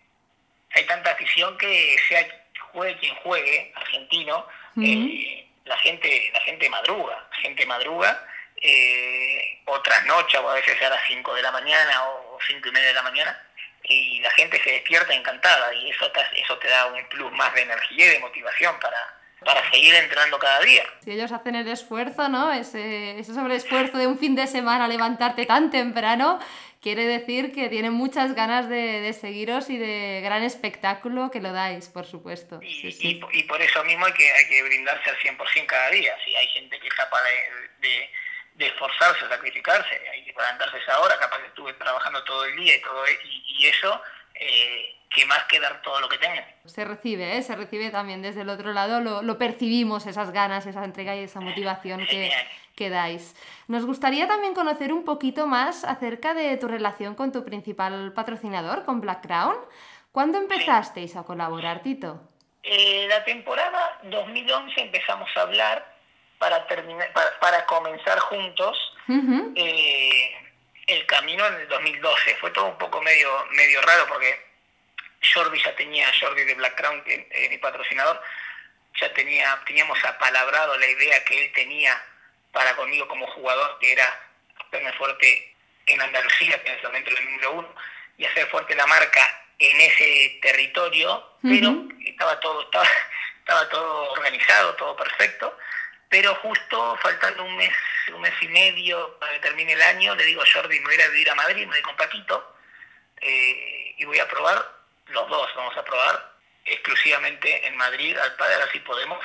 hay 0.74 0.84
tanta 0.84 1.12
afición 1.12 1.56
que 1.56 1.96
sea 2.06 2.41
juegue 2.72 2.96
quien 2.98 3.14
juegue, 3.16 3.72
argentino, 3.74 4.46
eh, 4.80 5.46
la 5.64 5.76
gente 5.78 6.30
la 6.32 6.40
gente 6.40 6.68
madruga, 6.68 7.28
gente 7.40 7.66
madruga, 7.66 8.26
eh, 8.56 9.60
otras 9.66 10.04
noches, 10.06 10.40
o 10.40 10.48
a 10.48 10.54
veces 10.54 10.80
a 10.82 10.90
las 10.90 11.02
5 11.06 11.34
de 11.34 11.42
la 11.42 11.52
mañana 11.52 12.04
o 12.04 12.38
5 12.46 12.68
y 12.68 12.72
media 12.72 12.88
de 12.88 12.94
la 12.94 13.02
mañana, 13.02 13.40
y 13.84 14.20
la 14.20 14.30
gente 14.30 14.62
se 14.62 14.70
despierta 14.70 15.14
encantada, 15.14 15.74
y 15.74 15.90
eso 15.90 16.10
te, 16.12 16.20
eso 16.40 16.56
te 16.58 16.68
da 16.68 16.86
un 16.86 17.04
plus 17.08 17.32
más 17.32 17.54
de 17.54 17.62
energía 17.62 18.06
y 18.06 18.10
de 18.10 18.18
motivación 18.20 18.78
para 18.80 19.22
para 19.44 19.68
seguir 19.70 19.94
entrenando 19.94 20.38
cada 20.38 20.60
día. 20.60 20.84
Si 21.04 21.10
ellos 21.10 21.32
hacen 21.32 21.54
el 21.54 21.68
esfuerzo, 21.68 22.28
¿no? 22.28 22.52
Ese, 22.52 23.18
ese 23.18 23.34
sobreesfuerzo 23.34 23.98
de 23.98 24.06
un 24.06 24.18
fin 24.18 24.34
de 24.34 24.46
semana 24.46 24.88
levantarte 24.88 25.46
tan 25.46 25.70
temprano, 25.70 26.38
quiere 26.82 27.04
decir 27.06 27.52
que 27.52 27.68
tienen 27.68 27.92
muchas 27.92 28.34
ganas 28.34 28.68
de, 28.68 29.00
de 29.00 29.12
seguiros 29.12 29.70
y 29.70 29.78
de 29.78 30.20
gran 30.22 30.42
espectáculo 30.42 31.30
que 31.30 31.40
lo 31.40 31.52
dais, 31.52 31.88
por 31.88 32.04
supuesto. 32.04 32.60
Y, 32.60 32.74
Sí, 32.74 32.92
sí. 32.92 33.20
y- 33.32 33.38
y 33.38 33.42
por 33.44 33.62
eso 33.62 33.82
mismo 33.84 34.04
hay 34.04 34.12
que, 34.12 34.30
hay 34.30 34.48
que 34.48 34.62
brindarse 34.64 35.08
al 35.08 35.16
100% 35.18 35.66
cada 35.66 35.90
día. 35.90 36.14
Si 36.24 36.34
hay 36.34 36.48
gente 36.48 36.78
que 36.80 36.88
es 36.88 36.94
capaz 36.94 37.20
de, 37.22 37.88
de- 37.88 38.10
de 38.56 38.66
esforzarse, 38.66 39.26
sacrificarse, 39.28 40.00
hay 40.12 40.24
que 40.24 40.32
levantarse 40.32 40.76
esa 40.76 41.00
hora, 41.00 41.16
capaz 41.18 41.38
que 41.38 41.46
estuve 41.46 41.72
trabajando 41.74 42.22
todo 42.24 42.44
el 42.44 42.54
día 42.56 42.76
y 42.76 42.80
todo 42.82 43.02
y, 43.08 43.44
y 43.62 43.66
eso, 43.68 44.02
eh, 44.34 44.94
que 45.08 45.24
más 45.26 45.44
que 45.44 45.60
dar 45.60 45.80
todo 45.82 46.00
lo 46.00 46.08
que 46.08 46.18
tengan. 46.18 46.44
Se 46.66 46.84
recibe, 46.84 47.36
¿eh? 47.36 47.42
Se 47.42 47.54
recibe 47.54 47.90
también 47.90 48.22
desde 48.22 48.42
el 48.42 48.48
otro 48.48 48.72
lado, 48.72 49.00
lo, 49.00 49.22
lo 49.22 49.38
percibimos, 49.38 50.06
esas 50.06 50.32
ganas, 50.32 50.66
esa 50.66 50.84
entrega 50.84 51.14
y 51.16 51.20
esa 51.24 51.40
motivación 51.40 52.04
Genial. 52.06 52.30
que 52.30 52.61
dais. 52.76 53.34
Nos 53.68 53.84
gustaría 53.86 54.26
también 54.26 54.54
conocer 54.54 54.92
un 54.92 55.04
poquito 55.04 55.46
más 55.46 55.84
acerca 55.84 56.34
de 56.34 56.56
tu 56.56 56.68
relación 56.68 57.14
con 57.14 57.32
tu 57.32 57.44
principal 57.44 58.12
patrocinador, 58.12 58.84
con 58.84 59.00
Black 59.00 59.22
Crown. 59.22 59.56
¿Cuándo 60.10 60.38
empezasteis 60.38 61.16
a 61.16 61.22
colaborar, 61.22 61.82
Tito? 61.82 62.20
Eh, 62.62 63.06
la 63.08 63.24
temporada 63.24 64.00
2011 64.04 64.80
empezamos 64.80 65.28
a 65.36 65.40
hablar 65.42 65.96
para 66.38 66.66
terminar, 66.66 67.12
para, 67.12 67.38
para 67.40 67.66
comenzar 67.66 68.18
juntos 68.18 68.76
eh, 69.56 70.32
el 70.86 71.06
camino 71.06 71.46
en 71.46 71.54
el 71.54 71.68
2012. 71.68 72.36
Fue 72.36 72.50
todo 72.50 72.66
un 72.66 72.78
poco 72.78 73.00
medio, 73.00 73.28
medio 73.52 73.80
raro 73.82 74.06
porque 74.08 74.52
Jordi 75.34 75.60
ya 75.62 75.74
tenía, 75.76 76.06
Jordi 76.20 76.44
de 76.44 76.54
Black 76.54 76.76
Crown, 76.76 77.02
es 77.06 77.50
mi 77.50 77.58
patrocinador, 77.58 78.20
ya 79.00 79.12
tenía, 79.14 79.58
teníamos 79.66 80.04
apalabrado 80.04 80.76
la 80.76 80.86
idea 80.86 81.24
que 81.24 81.44
él 81.44 81.52
tenía 81.52 82.00
para 82.52 82.76
conmigo 82.76 83.08
como 83.08 83.26
jugador, 83.28 83.78
que 83.80 83.92
era 83.92 84.06
hacerme 84.66 84.92
fuerte 84.92 85.54
en 85.86 86.00
Andalucía, 86.00 86.62
que 86.62 86.70
en 86.70 86.78
ese 86.78 86.86
momento 86.86 87.10
era 87.10 87.20
el 87.20 87.26
número 87.26 87.52
uno, 87.52 87.74
y 88.18 88.24
hacer 88.24 88.46
fuerte 88.48 88.74
la 88.74 88.86
marca 88.86 89.20
en 89.58 89.80
ese 89.80 90.38
territorio, 90.42 91.36
pero 91.42 91.84
estaba 92.04 92.38
todo, 92.40 92.62
estaba, 92.62 92.86
estaba 93.38 93.68
todo 93.68 94.12
organizado, 94.12 94.74
todo 94.74 94.96
perfecto, 94.96 95.56
pero 96.08 96.34
justo 96.36 96.98
faltando 97.00 97.44
un 97.44 97.56
mes, 97.56 97.72
un 98.12 98.20
mes 98.20 98.34
y 98.42 98.48
medio 98.48 99.18
para 99.18 99.32
que 99.34 99.40
termine 99.40 99.72
el 99.72 99.82
año, 99.82 100.14
le 100.14 100.24
digo 100.24 100.42
a 100.42 100.46
Jordi, 100.52 100.78
me 100.80 100.86
voy 100.86 100.94
a 100.94 100.96
ir 100.96 101.02
a 101.02 101.08
vivir 101.08 101.30
a 101.30 101.34
Madrid, 101.34 101.66
me 101.66 101.72
voy 101.72 101.82
con 101.82 101.96
Paquito, 101.96 102.56
eh, 103.20 103.94
y 103.96 104.04
voy 104.04 104.18
a 104.18 104.28
probar, 104.28 104.62
los 105.06 105.28
dos 105.28 105.54
vamos 105.56 105.76
a 105.76 105.84
probar 105.84 106.32
exclusivamente 106.64 107.66
en 107.66 107.76
Madrid 107.76 108.16
al 108.18 108.34
pádel, 108.36 108.62
así 108.62 108.78
podemos 108.80 109.18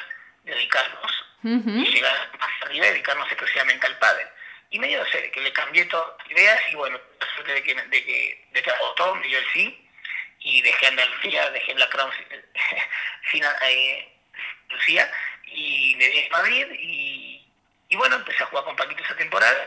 dedicarnos 0.43 1.26
ujú. 1.44 1.70
y 1.70 1.86
llegar 1.91 2.29
más 2.39 2.50
arriba 2.63 2.88
y 2.88 2.89
dedicarnos 2.91 3.27
exclusivamente 3.27 3.86
al 3.88 3.98
pádel. 4.00 4.27
Y 4.70 4.79
me 4.79 4.88
dio 4.88 5.06
sé, 5.08 5.32
que 5.32 5.39
le 5.41 5.53
cambié 5.53 5.86
todas 5.86 6.08
las 6.20 6.32
ideas 6.32 6.62
y 6.72 6.75
bueno, 6.75 7.00
la 7.20 7.27
suerte 7.36 7.53
de 7.53 7.63
que, 7.63 7.74
de 7.75 8.03
que, 8.06 8.48
de 8.51 8.62
que 8.62 8.70
agotó, 8.72 9.15
me 9.15 9.27
dio 9.27 9.39
el 9.39 9.46
sí 9.53 9.89
y 10.39 10.62
dejé 10.62 10.88
Andalucía, 10.88 11.50
dejé 11.51 11.74
Black 11.74 11.89
Crown 11.91 12.12
sin, 13.32 13.44
eh, 13.63 14.13
Andalucía 14.63 15.12
y 15.46 15.96
le 15.96 16.10
di 16.10 16.25
a 16.25 16.29
Madrid 16.38 16.67
y, 16.79 17.48
y 17.89 17.96
bueno, 17.96 18.17
empecé 18.17 18.44
a 18.44 18.48
jugar 18.48 18.65
con 18.65 18.75
Paquito 18.75 19.03
esa 19.03 19.15
temporada, 19.15 19.65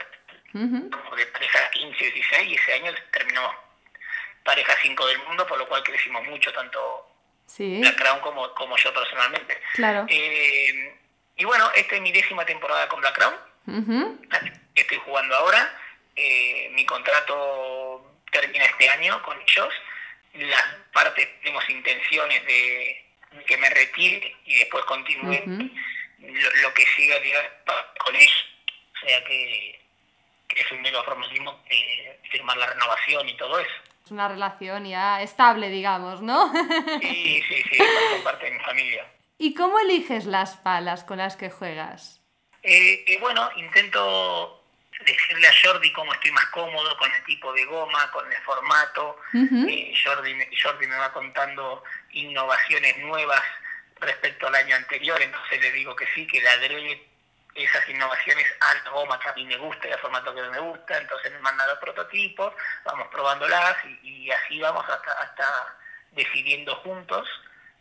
Ujú. 0.52 0.90
como 0.90 1.16
de 1.16 1.26
pareja 1.26 1.70
15, 1.70 2.10
16 2.10 2.48
y 2.48 2.54
ese 2.56 2.72
año 2.74 2.92
terminamos 3.12 3.54
pareja 4.44 4.74
5 4.82 5.06
del 5.06 5.18
mundo, 5.20 5.46
por 5.46 5.58
lo 5.58 5.66
cual 5.68 5.82
crecimos 5.82 6.24
mucho, 6.26 6.52
tanto 6.52 7.06
Sí, 7.46 7.78
Black 7.80 7.96
Crown 7.96 8.20
como, 8.20 8.52
como 8.54 8.76
yo 8.76 8.92
personalmente. 8.92 9.60
claro. 9.74 10.06
Eh, 10.08 10.94
y 11.40 11.44
bueno, 11.44 11.70
esta 11.74 11.94
es 11.96 12.02
mi 12.02 12.12
décima 12.12 12.44
temporada 12.44 12.86
con 12.88 13.00
Black 13.00 13.14
Crown, 13.16 13.34
Ujú. 13.66 14.20
que 14.74 14.80
estoy 14.82 14.98
jugando 14.98 15.34
ahora. 15.36 15.74
Eh, 16.14 16.68
mi 16.72 16.84
contrato 16.84 18.14
termina 18.30 18.66
este 18.66 18.90
año 18.90 19.22
con 19.22 19.40
ellos. 19.40 19.72
Las 20.34 20.64
partes 20.92 21.26
tenemos 21.40 21.68
intenciones 21.70 22.44
de 22.44 23.06
que 23.46 23.56
me 23.56 23.70
retire 23.70 24.36
y 24.44 24.58
después 24.58 24.84
continúe 24.84 25.32
Ujú. 25.46 25.70
lo, 26.18 26.50
lo 26.62 26.74
que 26.74 26.84
siga 26.94 27.16
con 28.04 28.14
ellos. 28.14 28.44
O 29.02 29.06
sea 29.06 29.24
que, 29.24 29.80
que 30.48 30.60
es 30.60 30.70
un 30.72 30.82
mero 30.82 31.02
formalismo 31.04 31.62
eh, 31.70 32.20
firmar 32.30 32.58
la 32.58 32.66
renovación 32.66 33.26
y 33.30 33.36
todo 33.38 33.58
eso. 33.58 33.70
Es 34.04 34.10
una 34.10 34.28
relación 34.28 34.84
ya 34.84 35.22
estable, 35.22 35.70
digamos, 35.70 36.20
¿no? 36.20 36.52
Sí, 37.00 37.42
sí, 37.48 37.62
sí, 37.70 37.78
parte 38.24 38.44
de 38.46 38.52
mi 38.52 38.60
familia. 38.64 39.06
¿Y 39.42 39.54
cómo 39.54 39.78
eliges 39.78 40.26
las 40.26 40.58
palas 40.58 41.02
con 41.02 41.16
las 41.16 41.34
que 41.34 41.48
juegas? 41.48 42.20
Eh, 42.62 43.04
eh, 43.08 43.18
bueno, 43.20 43.50
intento 43.56 44.62
decirle 45.02 45.48
a 45.48 45.52
Jordi 45.64 45.90
cómo 45.94 46.12
estoy 46.12 46.30
más 46.32 46.44
cómodo 46.46 46.94
con 46.98 47.10
el 47.10 47.24
tipo 47.24 47.50
de 47.54 47.64
goma, 47.64 48.10
con 48.12 48.30
el 48.30 48.38
formato. 48.42 49.16
Ujú. 49.32 49.66
Eh, 49.66 49.94
Jordi, 50.04 50.34
me- 50.34 50.50
Jordi 50.62 50.86
me 50.86 50.98
va 50.98 51.10
contando 51.14 51.82
innovaciones 52.10 52.98
nuevas 52.98 53.40
respecto 53.98 54.46
al 54.48 54.56
año 54.56 54.76
anterior, 54.76 55.20
entonces 55.22 55.58
le 55.58 55.72
digo 55.72 55.96
que 55.96 56.06
sí, 56.14 56.26
que 56.26 56.42
le 56.42 56.48
agregue 56.50 57.08
esas 57.54 57.88
innovaciones 57.88 58.46
a 58.60 58.74
la 58.84 58.90
goma 58.90 59.18
que 59.20 59.28
a 59.30 59.32
mí 59.32 59.46
me 59.46 59.56
gusta 59.56 59.88
y 59.88 59.92
al 59.92 59.98
formato 60.00 60.34
que 60.34 60.42
me 60.42 60.58
gusta, 60.58 60.98
entonces 60.98 61.32
me 61.32 61.38
manda 61.38 61.66
los 61.66 61.78
prototipos, 61.78 62.52
vamos 62.84 63.08
probándolas 63.08 63.74
y, 64.02 64.26
y 64.26 64.30
así 64.30 64.60
vamos 64.60 64.84
hasta, 64.86 65.12
hasta 65.12 65.78
decidiendo 66.12 66.76
juntos 66.76 67.26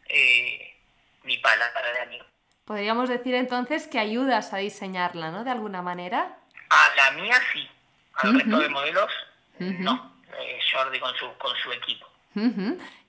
eh, 0.07 0.78
mi 1.23 1.37
pala 1.37 1.71
para 1.73 1.91
el 1.91 1.97
año. 2.09 2.25
Podríamos 2.65 3.09
decir 3.09 3.35
entonces 3.35 3.87
que 3.87 3.99
ayudas 3.99 4.53
a 4.53 4.57
diseñarla, 4.57 5.31
¿no? 5.31 5.43
De 5.43 5.51
alguna 5.51 5.81
manera. 5.81 6.37
A 6.69 6.89
la 6.95 7.11
mía 7.11 7.35
sí, 7.51 7.67
al 8.15 8.29
Ujú. 8.29 8.39
resto 8.39 8.59
de 8.59 8.69
modelos 8.69 9.11
no. 9.59 10.13
Eh, 10.39 10.59
Jordi 10.71 10.99
con 10.99 11.13
su, 11.15 11.33
con 11.37 11.55
su 11.57 11.71
equipo. 11.71 12.07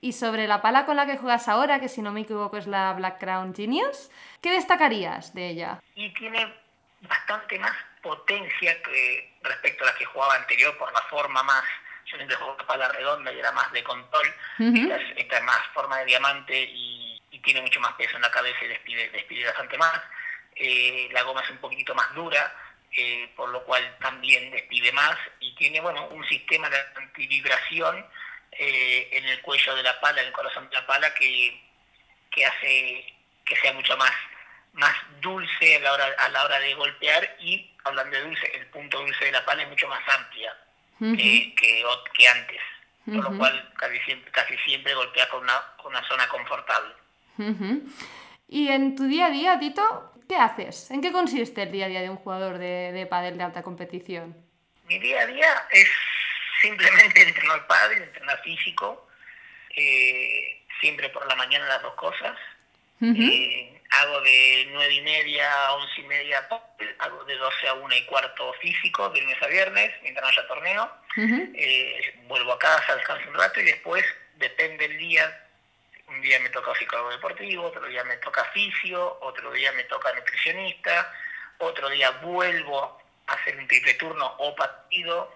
Y 0.01 0.11
sobre 0.13 0.47
la 0.47 0.61
pala 0.61 0.85
con 0.85 0.97
la 0.97 1.05
que 1.05 1.15
juegas 1.17 1.47
ahora, 1.47 1.79
que 1.79 1.87
si 1.87 2.01
no 2.01 2.11
me 2.11 2.21
equivoco 2.21 2.57
es 2.57 2.67
la 2.67 2.91
Black 2.93 3.19
Crown 3.19 3.55
Genius, 3.55 4.09
¿qué 4.41 4.51
destacarías 4.51 5.33
de 5.33 5.47
ella? 5.49 5.79
Y 5.95 6.13
tiene 6.13 6.53
bastante 7.01 7.57
más 7.59 7.71
potencia 8.01 8.81
que 8.81 9.37
respecto 9.43 9.83
a 9.83 9.87
la 9.87 9.95
que 9.95 10.05
jugaba 10.05 10.35
anterior 10.35 10.77
por 10.77 10.91
la 10.91 11.01
forma 11.03 11.43
más. 11.43 11.63
Yo 12.07 12.17
siempre 12.17 12.35
jugaba 12.35 12.57
pala 12.67 12.89
redonda 12.89 13.31
y 13.31 13.39
era 13.39 13.51
más 13.53 13.71
de 13.71 13.83
control. 13.83 14.27
Esta, 14.59 14.97
es, 14.97 15.17
esta 15.17 15.37
es 15.37 15.43
más 15.43 15.59
forma 15.73 15.99
de 15.99 16.05
diamante 16.05 16.63
y, 16.63 17.10
y 17.31 17.39
tiene 17.39 17.61
mucho 17.61 17.79
más 17.79 17.93
peso 17.93 18.15
en 18.15 18.21
la 18.21 18.31
cabeza 18.31 18.63
y 18.63 18.67
despide, 18.67 19.09
despide 19.09 19.45
bastante 19.45 19.77
más. 19.77 19.99
Eh, 20.55 21.09
la 21.11 21.23
goma 21.23 21.41
es 21.41 21.49
un 21.49 21.57
poquitito 21.57 21.95
más 21.95 22.13
dura, 22.13 22.53
eh, 22.95 23.31
por 23.35 23.49
lo 23.49 23.63
cual 23.63 23.97
también 24.01 24.51
despide 24.51 24.91
más 24.91 25.17
y 25.39 25.55
tiene 25.55 25.79
bueno 25.79 26.07
un 26.09 26.27
sistema 26.27 26.69
de 26.69 26.77
antivibración 26.95 28.05
eh, 28.51 29.09
en 29.13 29.25
el 29.25 29.41
cuello 29.41 29.75
de 29.75 29.83
la 29.83 29.99
pala, 30.01 30.21
en 30.21 30.27
el 30.27 30.33
corazón 30.33 30.69
de 30.69 30.75
la 30.75 30.85
pala 30.85 31.13
que, 31.13 31.61
que 32.29 32.45
hace 32.45 33.13
que 33.45 33.55
sea 33.55 33.73
mucho 33.73 33.95
más 33.97 34.11
más 34.73 34.93
dulce 35.19 35.77
a 35.77 35.79
la 35.79 35.93
hora 35.93 36.15
a 36.17 36.29
la 36.29 36.43
hora 36.43 36.59
de 36.59 36.73
golpear 36.75 37.37
y 37.39 37.73
hablando 37.83 38.15
de 38.15 38.23
dulce 38.23 38.51
el 38.55 38.67
punto 38.67 38.99
dulce 38.99 39.25
de 39.25 39.31
la 39.31 39.43
pala 39.45 39.63
es 39.63 39.69
mucho 39.69 39.87
más 39.87 40.01
amplia 40.07 40.55
Ujú. 40.99 41.17
que, 41.17 41.55
que, 41.55 42.27
antes 42.27 42.61
por 43.05 43.15
Ujú. 43.15 43.31
lo 43.31 43.37
cual 43.37 43.73
casi 43.77 43.99
siempre 44.01 44.31
casi 44.31 44.57
siempre 44.59 44.93
golpea 44.93 45.27
con 45.29 45.43
una 45.43 45.61
con 45.77 45.93
una 45.93 46.07
zona 46.07 46.27
confortable 46.27 46.93
Y 48.47 48.67
en 48.67 48.95
tu 48.95 49.05
día 49.05 49.27
a 49.27 49.29
día, 49.31 49.59
Tito, 49.59 50.11
¿qué 50.27 50.35
haces? 50.35 50.91
¿En 50.91 51.01
qué 51.01 51.11
consiste 51.11 51.63
el 51.63 51.71
día 51.71 51.85
a 51.85 51.89
día 51.89 52.01
de 52.01 52.09
un 52.09 52.17
jugador 52.17 52.57
de, 52.57 52.91
de 52.91 53.05
pádel 53.05 53.37
de 53.37 53.43
alta 53.43 53.63
competición? 53.63 54.35
Mi 54.87 54.99
día 54.99 55.21
a 55.21 55.25
día 55.25 55.67
es 55.71 55.87
simplemente 56.61 57.21
entrenar 57.27 57.67
pádel, 57.67 58.03
entrenar 58.03 58.41
físico, 58.41 59.07
eh, 59.75 60.63
siempre 60.79 61.09
por 61.09 61.25
la 61.27 61.35
mañana 61.35 61.65
las 61.67 61.81
dos 61.81 61.95
cosas. 61.95 62.37
Eh, 63.03 63.81
hago 63.89 64.21
de 64.21 64.67
nueve 64.69 64.93
y 64.93 65.01
media 65.01 65.51
a 65.51 65.73
once 65.73 66.01
y 66.01 66.03
media 66.03 66.47
pádel, 66.47 66.95
hago 66.99 67.23
de 67.25 67.35
12 67.35 67.67
a 67.67 67.73
una 67.73 67.97
y 67.97 68.05
cuarto 68.05 68.53
físico, 68.61 69.09
de 69.09 69.21
lunes 69.21 69.41
a 69.41 69.47
viernes, 69.47 69.91
mientras 70.03 70.23
no 70.23 70.29
haya 70.29 70.47
torneo. 70.47 70.91
Eh, 71.17 72.19
vuelvo 72.27 72.53
a 72.53 72.59
casa, 72.59 72.95
descanso 72.95 73.27
un 73.27 73.35
rato 73.35 73.59
y 73.59 73.63
después, 73.63 74.05
depende 74.35 74.87
del 74.87 74.99
día, 74.99 75.47
un 76.11 76.21
día 76.21 76.39
me 76.39 76.49
toca 76.49 76.75
psicólogo 76.75 77.09
deportivo, 77.09 77.65
otro 77.65 77.85
día 77.85 78.03
me 78.03 78.17
toca 78.17 78.43
fisio, 78.45 79.17
otro 79.21 79.51
día 79.51 79.71
me 79.71 79.83
toca 79.85 80.13
nutricionista, 80.13 81.13
otro 81.57 81.89
día 81.89 82.11
vuelvo 82.11 83.01
a 83.27 83.33
hacer 83.33 83.57
un 83.57 83.67
triple 83.67 83.93
turno 83.95 84.25
o 84.39 84.55
partido, 84.55 85.33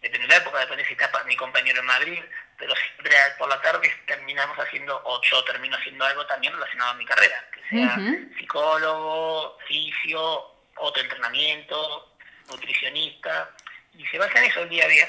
depende 0.00 0.26
de 0.26 0.34
la 0.34 0.36
época, 0.36 0.58
depende 0.60 0.86
si 0.86 0.94
está 0.94 1.24
mi 1.24 1.36
compañero 1.36 1.80
en 1.80 1.86
Madrid, 1.86 2.22
pero 2.56 2.74
siempre 2.74 3.14
por 3.38 3.48
la 3.48 3.60
tarde 3.60 3.92
terminamos 4.06 4.58
haciendo, 4.58 5.00
o 5.04 5.20
yo 5.22 5.44
termino 5.44 5.76
haciendo 5.76 6.04
algo 6.04 6.26
también 6.26 6.52
relacionado 6.52 6.90
a 6.90 6.94
mi 6.94 7.04
carrera, 7.04 7.44
que 7.52 7.68
sea 7.68 7.96
psicólogo, 8.38 9.58
fisio, 9.66 10.54
otro 10.76 11.02
entrenamiento, 11.02 12.14
nutricionista, 12.48 13.50
y 13.94 14.06
se 14.06 14.18
basa 14.18 14.38
en 14.38 14.44
eso 14.44 14.62
el 14.62 14.68
día 14.68 14.84
a 14.84 14.88
día. 14.88 15.08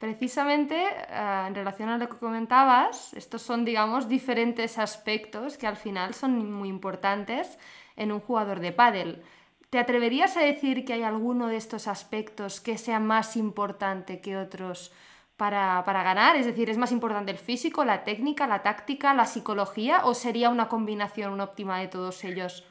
Precisamente 0.00 0.82
eh, 0.82 1.44
en 1.46 1.54
relación 1.54 1.90
a 1.90 1.98
lo 1.98 2.08
que 2.08 2.16
comentabas, 2.16 3.12
estos 3.12 3.42
son, 3.42 3.66
digamos, 3.66 4.08
diferentes 4.08 4.78
aspectos 4.78 5.58
que 5.58 5.66
al 5.66 5.76
final 5.76 6.14
son 6.14 6.50
muy 6.50 6.70
importantes 6.70 7.58
en 7.96 8.10
un 8.10 8.20
jugador 8.20 8.60
de 8.60 8.72
pádel. 8.72 9.22
¿Te 9.68 9.78
atreverías 9.78 10.38
a 10.38 10.40
decir 10.40 10.86
que 10.86 10.94
hay 10.94 11.02
alguno 11.02 11.48
de 11.48 11.56
estos 11.58 11.86
aspectos 11.86 12.62
que 12.62 12.78
sea 12.78 12.98
más 12.98 13.36
importante 13.36 14.22
que 14.22 14.38
otros 14.38 14.90
para, 15.36 15.84
para, 15.84 16.02
ganar? 16.02 16.34
Es 16.34 16.46
decir, 16.46 16.70
¿es 16.70 16.78
más 16.78 16.92
importante 16.92 17.30
el 17.30 17.38
físico, 17.38 17.84
la 17.84 18.02
técnica, 18.02 18.46
la 18.46 18.62
táctica, 18.62 19.12
la 19.12 19.26
psicología 19.26 20.06
o 20.06 20.14
sería 20.14 20.48
una 20.48 20.68
combinación 20.68 21.38
óptima 21.42 21.78
de 21.78 21.88
todos 21.88 22.24
ellos? 22.24 22.64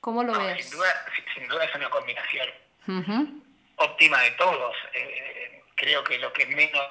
¿Cómo 0.00 0.22
lo 0.22 0.34
No, 0.34 0.38
ves? 0.38 0.64
Sin 0.64 0.78
duda, 0.78 0.88
sin- 1.34 1.48
duda 1.48 1.64
es 1.64 1.74
una 1.74 1.90
combinación 1.90 3.42
óptima 3.76 4.20
de 4.22 4.30
todos. 4.30 4.76
Eh, 4.94 5.64
creo 5.76 6.02
que 6.02 6.18
lo 6.18 6.32
que 6.32 6.46
menos 6.46 6.88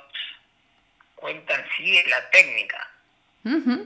cuenta 1.16 1.56
en 1.56 1.66
sí 1.76 1.98
es 1.98 2.08
la 2.08 2.30
técnica, 2.30 2.92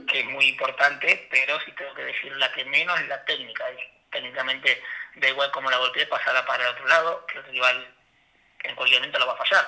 que 0.08 0.20
es 0.20 0.26
muy 0.26 0.46
importante, 0.46 1.28
pero 1.30 1.60
si 1.60 1.72
tengo 1.72 1.92
que 1.94 2.04
decir 2.04 2.34
la 2.36 2.50
que 2.52 2.64
menos 2.64 2.98
es 3.00 3.08
la 3.08 3.22
técnica. 3.24 3.64
Y 3.72 3.76
técnicamente 4.10 4.82
da 5.16 5.28
igual 5.28 5.50
cómo 5.50 5.70
la 5.70 5.78
golpee, 5.78 6.06
pasará 6.06 6.44
para 6.46 6.62
el 6.64 6.74
otro 6.74 6.86
lado, 6.86 7.26
que 7.26 7.38
el 7.38 7.44
rival 7.44 7.94
en 8.62 8.74
cualquier 8.74 9.00
momento 9.00 9.18
lo 9.18 9.26
va 9.26 9.34
a 9.34 9.36
fallar. 9.36 9.66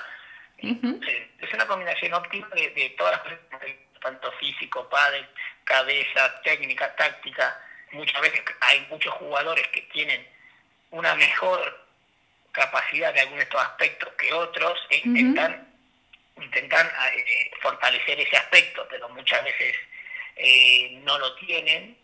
Eh, 0.59 1.31
es 1.39 1.53
una 1.53 1.67
combinación 1.67 2.13
óptima 2.13 2.47
de, 2.55 2.69
de 2.69 2.89
todas 2.97 3.13
las 3.13 3.21
cosas, 3.21 3.59
tanto 4.01 4.31
físico, 4.33 4.87
pádel, 4.89 5.27
cabeza, 5.63 6.41
técnica, 6.41 6.95
táctica. 6.95 7.59
Muchas 7.91 8.21
veces 8.21 8.41
hay 8.61 8.85
muchos 8.89 9.13
jugadores 9.15 9.67
que 9.69 9.81
tienen 9.93 10.27
una 10.91 11.15
mejor 11.15 11.83
capacidad 12.53 13.13
de 13.13 13.19
algunos 13.19 13.39
de 13.39 13.43
estos 13.43 13.61
aspectos 13.61 14.09
que 14.13 14.31
otros 14.31 14.79
e 14.89 14.97
intentan, 15.03 15.67
intentan 16.37 16.87
eh, 16.87 17.51
fortalecer 17.61 18.19
ese 18.21 18.37
aspecto, 18.37 18.87
pero 18.89 19.09
muchas 19.09 19.43
veces 19.43 19.75
eh, 20.37 20.99
no 21.03 21.17
lo 21.19 21.35
tienen 21.35 21.97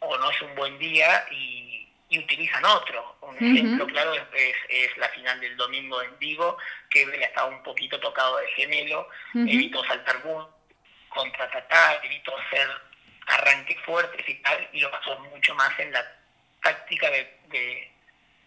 o 0.00 0.16
no 0.16 0.30
es 0.30 0.40
un 0.42 0.54
buen 0.54 0.78
día 0.78 1.26
y, 1.30 1.88
y 2.08 2.18
utilizan 2.20 2.64
otro. 2.64 3.16
Un 3.22 3.36
ejemplo 3.36 3.86
claro 3.86 4.14
es, 4.14 4.22
es- 4.68 4.96
la 4.96 5.08
final 5.10 5.40
del 5.40 5.56
domingo 5.56 6.00
en 6.02 6.16
Vigo, 6.18 6.56
que 6.88 7.02
estaba 7.02 7.48
un 7.48 7.62
poquito 7.62 7.98
tocado 8.00 8.36
de 8.38 8.46
gemelo, 8.52 9.08
Ujú. 9.34 9.40
evitó 9.48 9.84
saltar 9.84 10.24
mucho, 10.24 10.54
contraatacar, 11.08 12.00
evitó 12.04 12.36
hacer 12.38 12.68
arranques 13.26 13.76
fuertes 13.84 14.28
y 14.28 14.34
tal, 14.36 14.68
y 14.72 14.80
lo 14.80 14.90
basó 14.90 15.18
mucho 15.18 15.54
más 15.56 15.76
en 15.80 15.92
la 15.92 16.04
táctica 16.62 17.10
de, 17.10 17.38
de- 17.48 17.90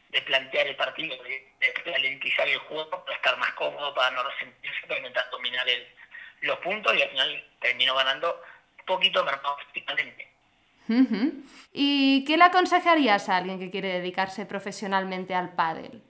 de 0.10 0.22
plantear 0.24 0.68
el 0.68 0.76
partido, 0.76 1.16
de, 1.24 1.54
ralentizar 1.86 2.48
el 2.48 2.58
juego 2.60 2.90
para 3.04 3.16
estar 3.16 3.38
más 3.38 3.52
cómodo, 3.54 3.94
para 3.94 4.12
no 4.12 4.24
resentirse, 4.24 4.82
para 4.88 4.98
intentar 5.00 5.30
dominar 5.32 5.68
el- 5.70 5.88
los 6.42 6.58
puntos 6.60 6.96
y 6.96 7.02
al 7.02 7.10
final 7.10 7.48
terminó 7.60 7.96
ganando 7.96 8.42
un 8.80 8.86
poquito 8.86 9.24
mermado 9.24 9.58
físicamente. 9.68 10.28
¿Y 11.72 12.24
qué 12.26 12.36
le 12.38 12.46
aconsejarías 12.46 13.30
a 13.30 13.38
alguien 13.38 13.60
que 13.60 13.70
quiere 13.70 13.90
dedicarse 13.90 14.46
profesionalmente 14.48 15.36
al 15.36 15.54
pádel? 15.54 16.02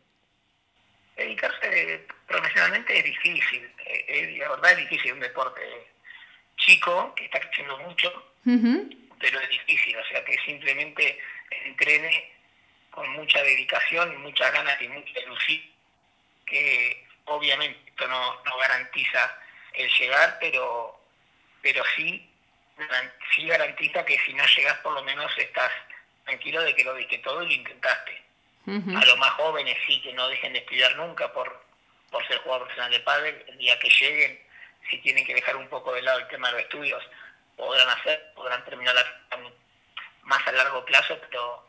Dedicarse 1.18 2.08
profesionalmente 2.28 2.98
es 2.98 3.04
difícil, 3.04 3.64
eh, 3.86 4.06
eh, 4.08 4.38
la 4.40 4.50
verdad 4.52 4.72
es 4.72 4.78
difícil, 4.78 5.08
es 5.08 5.14
un 5.14 5.20
deporte 5.20 5.62
chico 6.56 7.14
que 7.16 7.26
está 7.26 7.40
creciendo 7.42 7.78
mucho, 7.80 8.08
Ujú. 8.46 8.90
pero 9.20 9.40
es 9.42 9.50
difícil, 9.50 9.98
o 9.98 10.06
sea 10.06 10.24
que 10.24 10.38
simplemente 10.46 11.20
entrene 11.66 12.32
con 12.92 13.08
mucha 13.12 13.42
dedicación, 13.44 14.14
y 14.14 14.18
muchas 14.18 14.52
ganas 14.52 14.82
y 14.82 14.88
mucha 14.88 15.20
ilusión, 15.20 15.62
que 16.46 17.08
obviamente 17.26 17.80
esto 17.88 18.08
no, 18.08 18.42
no 18.44 18.58
garantiza 18.58 19.38
el 19.74 19.90
llegar, 20.00 20.38
pero, 20.40 21.00
pero 21.62 21.84
sí, 21.96 22.30
sí 23.36 23.48
garantiza 23.48 24.06
que 24.06 24.18
si 24.20 24.34
no 24.34 24.46
llegas 24.46 24.78
por 24.80 24.94
lo 24.94 25.04
menos 25.04 25.32
estás 25.38 25.72
tranquilo 26.26 26.62
de 26.62 26.76
que 26.76 26.84
lo 26.84 26.96
diste 26.96 27.18
todo 27.20 27.44
y 27.44 27.48
lo 27.48 27.54
intentaste. 27.54 28.24
A 28.68 29.06
los 29.06 29.18
más 29.18 29.32
jóvenes 29.32 29.76
sí 29.88 30.00
que 30.02 30.14
no 30.14 30.28
dejen 30.28 30.54
de 30.54 30.60
estudiar 30.60 30.96
nunca 30.96 31.34
por, 31.34 31.66
por 32.12 32.28
ser 32.28 32.38
jugador 32.40 32.68
profesional 32.68 32.92
de 32.92 33.00
pádel, 33.00 33.46
el 33.48 33.58
día 33.58 33.80
que 33.80 33.90
lleguen, 33.90 34.40
si 34.90 35.00
tienen 35.00 35.26
que 35.26 35.34
dejar 35.34 35.56
un 35.56 35.68
poco 35.70 35.92
de 35.94 36.04
lado 36.04 36.20
el 36.20 36.28
tema 36.28 36.50
de 36.50 36.54
los 36.54 36.62
estudios, 36.64 37.04
podrán 37.56 37.90
hacer, 37.90 38.32
podrán 38.36 38.64
terminar 38.66 38.94
la 38.94 39.06
más 40.24 40.48
a 40.48 40.52
largo 40.52 40.86
plazo, 40.86 41.20
pero 41.30 41.69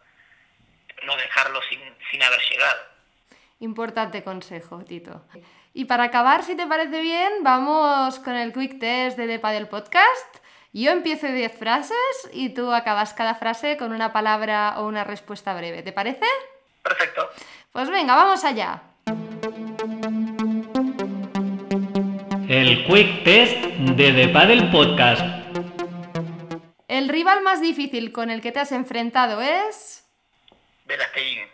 no 1.04 1.16
dejarlo 1.16 1.60
sin, 1.68 1.80
sin 2.10 2.22
haber 2.22 2.40
llegado. 2.50 2.80
Importante 3.60 4.22
consejo, 4.22 4.78
Tito. 4.84 5.22
Y 5.74 5.84
para 5.84 6.04
acabar, 6.04 6.42
si 6.42 6.56
te 6.56 6.66
parece 6.66 7.00
bien, 7.00 7.32
vamos 7.42 8.18
con 8.18 8.34
el 8.34 8.52
quick 8.52 8.78
test 8.78 9.16
de 9.16 9.26
Depa 9.26 9.52
del 9.52 9.68
podcast. 9.68 10.38
Yo 10.72 10.90
empiezo 10.92 11.26
10 11.26 11.58
frases 11.58 11.96
y 12.32 12.50
tú 12.50 12.72
acabas 12.72 13.12
cada 13.12 13.34
frase 13.34 13.76
con 13.76 13.92
una 13.92 14.12
palabra 14.12 14.74
o 14.78 14.86
una 14.86 15.04
respuesta 15.04 15.52
breve. 15.54 15.82
¿Te 15.82 15.92
parece? 15.92 16.26
Perfecto. 16.82 17.28
Pues 17.72 17.90
venga, 17.90 18.14
vamos 18.14 18.44
allá. 18.44 18.82
El 22.48 22.84
Quick 22.86 23.24
Test 23.24 23.56
de 23.56 24.12
The 24.12 24.28
Paddle 24.28 24.70
Podcast. 24.72 25.22
El 26.88 27.08
rival 27.08 27.42
más 27.42 27.60
difícil 27.60 28.10
con 28.10 28.30
el 28.30 28.40
que 28.40 28.50
te 28.50 28.60
has 28.60 28.72
enfrentado 28.72 29.40
es 29.40 30.09
Velasteguín, 30.90 31.48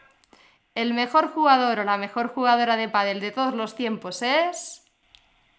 el 0.75 0.94
mejor 0.94 1.31
jugador 1.31 1.81
o 1.81 1.85
la 1.85 1.99
mejor 1.99 2.29
jugadora 2.29 2.77
de 2.77 2.88
pádel 2.88 3.20
de 3.20 3.33
todos 3.33 3.53
los 3.53 3.77
tiempos 3.77 4.22
es 4.22 4.83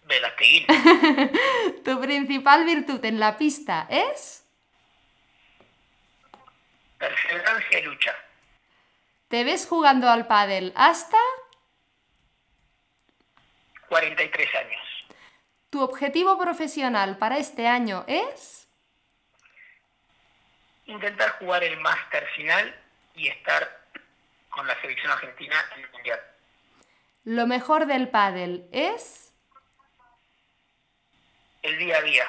Velasteguín, 0.02 0.66
tu 1.84 2.00
principal 2.00 2.64
virtud 2.64 3.04
en 3.04 3.20
la 3.20 3.38
pista 3.38 3.86
es 3.88 4.44
perseverancia 6.98 7.78
y 7.78 7.82
lucha, 7.82 8.16
te 9.28 9.44
ves 9.44 9.64
jugando 9.68 10.10
al 10.10 10.26
pádel 10.26 10.72
hasta 10.74 11.18
43 13.88 14.54
años, 14.56 15.06
tu 15.70 15.82
objetivo 15.82 16.36
profesional 16.36 17.16
para 17.16 17.38
este 17.38 17.68
año 17.68 18.04
es 18.08 18.66
intentar 20.86 21.38
jugar 21.38 21.62
el 21.62 21.78
máster 21.78 22.26
final 22.34 22.87
y 23.18 23.28
estar 23.28 23.86
con 24.48 24.66
la 24.66 24.80
selección 24.80 25.10
argentina 25.12 25.56
en 25.76 25.84
el 25.84 25.90
mundial. 25.90 26.20
lo 27.24 27.46
mejor 27.46 27.86
del 27.86 28.08
pádel 28.08 28.66
es 28.72 29.32
El 31.62 31.78
día 31.78 31.98
a 31.98 32.02
día, 32.02 32.24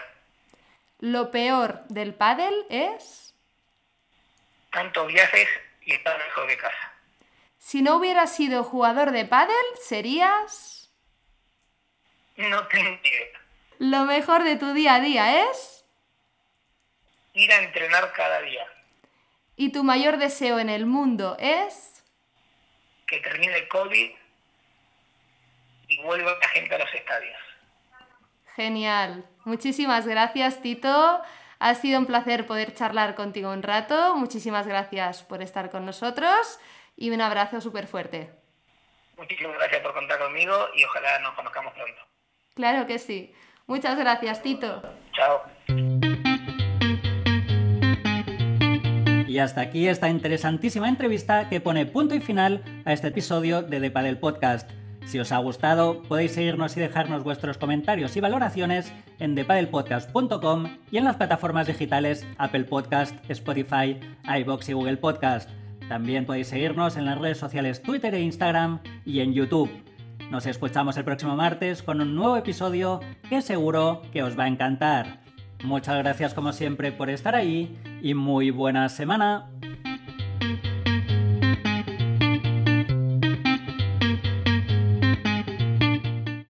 lo 0.99 1.31
peor 1.31 1.83
del 1.87 2.13
pádel 2.13 2.65
es 2.69 3.33
tanto 4.71 5.05
viajes 5.05 5.47
y 5.81 5.93
estar 5.93 6.17
lejos 6.19 6.47
de 6.47 6.57
casa. 6.57 6.93
si 7.57 7.81
no 7.81 7.95
hubieras 7.95 8.35
sido 8.35 8.63
jugador 8.63 9.11
de 9.11 9.25
pádel 9.25 9.65
serías 9.83 10.91
No 12.37 12.67
tengo 12.67 12.89
idea. 13.03 13.39
lo 13.79 14.05
mejor 14.05 14.43
de 14.43 14.55
tu 14.57 14.73
día 14.73 14.95
a 14.95 14.99
día 14.99 15.49
es 15.49 15.85
Ir 17.33 17.51
a 17.53 17.61
entrenar 17.61 18.11
cada 18.13 18.41
día, 18.41 18.65
y 19.59 19.73
tu 19.73 19.83
mayor 19.83 20.17
deseo 20.19 20.57
en 20.57 20.69
el 20.69 20.85
mundo 20.85 21.35
es 21.37 22.01
que 23.05 23.19
termine 23.19 23.57
el 23.57 23.67
COVID 23.67 24.09
y 25.89 26.01
vuelva 26.01 26.31
la 26.41 26.47
gente 26.47 26.75
a 26.75 26.77
los 26.77 26.93
estadios. 26.93 27.37
Genial. 28.55 29.25
Muchísimas 29.43 30.07
gracias, 30.07 30.61
Tito. 30.61 31.21
Ha 31.59 31.75
sido 31.75 31.99
un 31.99 32.05
placer 32.05 32.45
poder 32.45 32.73
charlar 32.73 33.15
contigo 33.15 33.51
un 33.51 33.61
rato. 33.61 34.15
Muchísimas 34.15 34.65
gracias 34.65 35.23
por 35.23 35.41
estar 35.41 35.69
con 35.69 35.85
nosotros 35.85 36.57
y 36.95 37.09
un 37.09 37.19
abrazo 37.19 37.59
súper 37.59 37.87
fuerte. 37.87 38.29
Muchísimas 39.17 39.57
gracias 39.57 39.81
por 39.81 39.93
contar 39.93 40.19
conmigo 40.19 40.55
y 40.73 40.85
ojalá 40.85 41.19
nos 41.19 41.33
conozcamos 41.33 41.73
pronto. 41.73 42.01
Claro 42.55 42.87
que 42.87 42.97
sí. 42.97 43.35
Muchas 43.67 43.97
gracias, 43.97 44.41
Tito. 44.41 44.81
Chao. 45.11 45.43
Y 49.29 49.37
hasta 49.37 49.61
aquí 49.61 49.87
esta 49.87 50.09
interesantísima 50.09 50.89
entrevista 50.89 51.49
que 51.49 51.61
pone 51.61 51.85
punto 51.85 52.15
y 52.15 52.19
final 52.19 52.63
a 52.83 52.93
este 52.93 53.09
episodio 53.09 53.61
de 53.61 53.79
The 53.79 53.91
Paddle 53.91 54.15
Podcast. 54.15 54.67
Si 55.05 55.19
os 55.19 55.31
ha 55.31 55.37
gustado, 55.37 56.01
podéis 56.01 56.31
seguirnos 56.31 56.75
y 56.75 56.79
dejarnos 56.79 57.23
vuestros 57.23 57.59
comentarios 57.59 58.17
y 58.17 58.21
valoraciones 58.21 58.91
en 59.19 59.35
thepaddlepodcast.com 59.35 60.77
y 60.89 60.97
en 60.97 61.03
las 61.03 61.17
plataformas 61.17 61.67
digitales 61.67 62.25
Apple 62.39 62.63
Podcast, 62.63 63.13
Spotify, 63.29 63.99
iBox 64.39 64.69
y 64.69 64.73
Google 64.73 64.97
Podcast. 64.97 65.47
También 65.87 66.25
podéis 66.25 66.47
seguirnos 66.47 66.97
en 66.97 67.05
las 67.05 67.19
redes 67.19 67.37
sociales 67.37 67.83
Twitter 67.83 68.15
e 68.15 68.21
Instagram 68.21 68.79
y 69.05 69.19
en 69.19 69.35
YouTube. 69.35 69.69
Nos 70.31 70.47
escuchamos 70.47 70.97
el 70.97 71.05
próximo 71.05 71.35
martes 71.35 71.83
con 71.83 72.01
un 72.01 72.15
nuevo 72.15 72.35
episodio 72.35 72.99
que 73.29 73.43
seguro 73.43 74.01
que 74.11 74.23
os 74.23 74.37
va 74.37 74.45
a 74.45 74.47
encantar. 74.47 75.19
Muchas 75.63 75.99
gracias 75.99 76.33
como 76.33 76.51
siempre 76.51 76.91
por 76.91 77.11
estar 77.11 77.35
ahí 77.35 77.77
y 78.01 78.13
muy 78.13 78.51
buena 78.51 78.89
semana. 78.89 79.49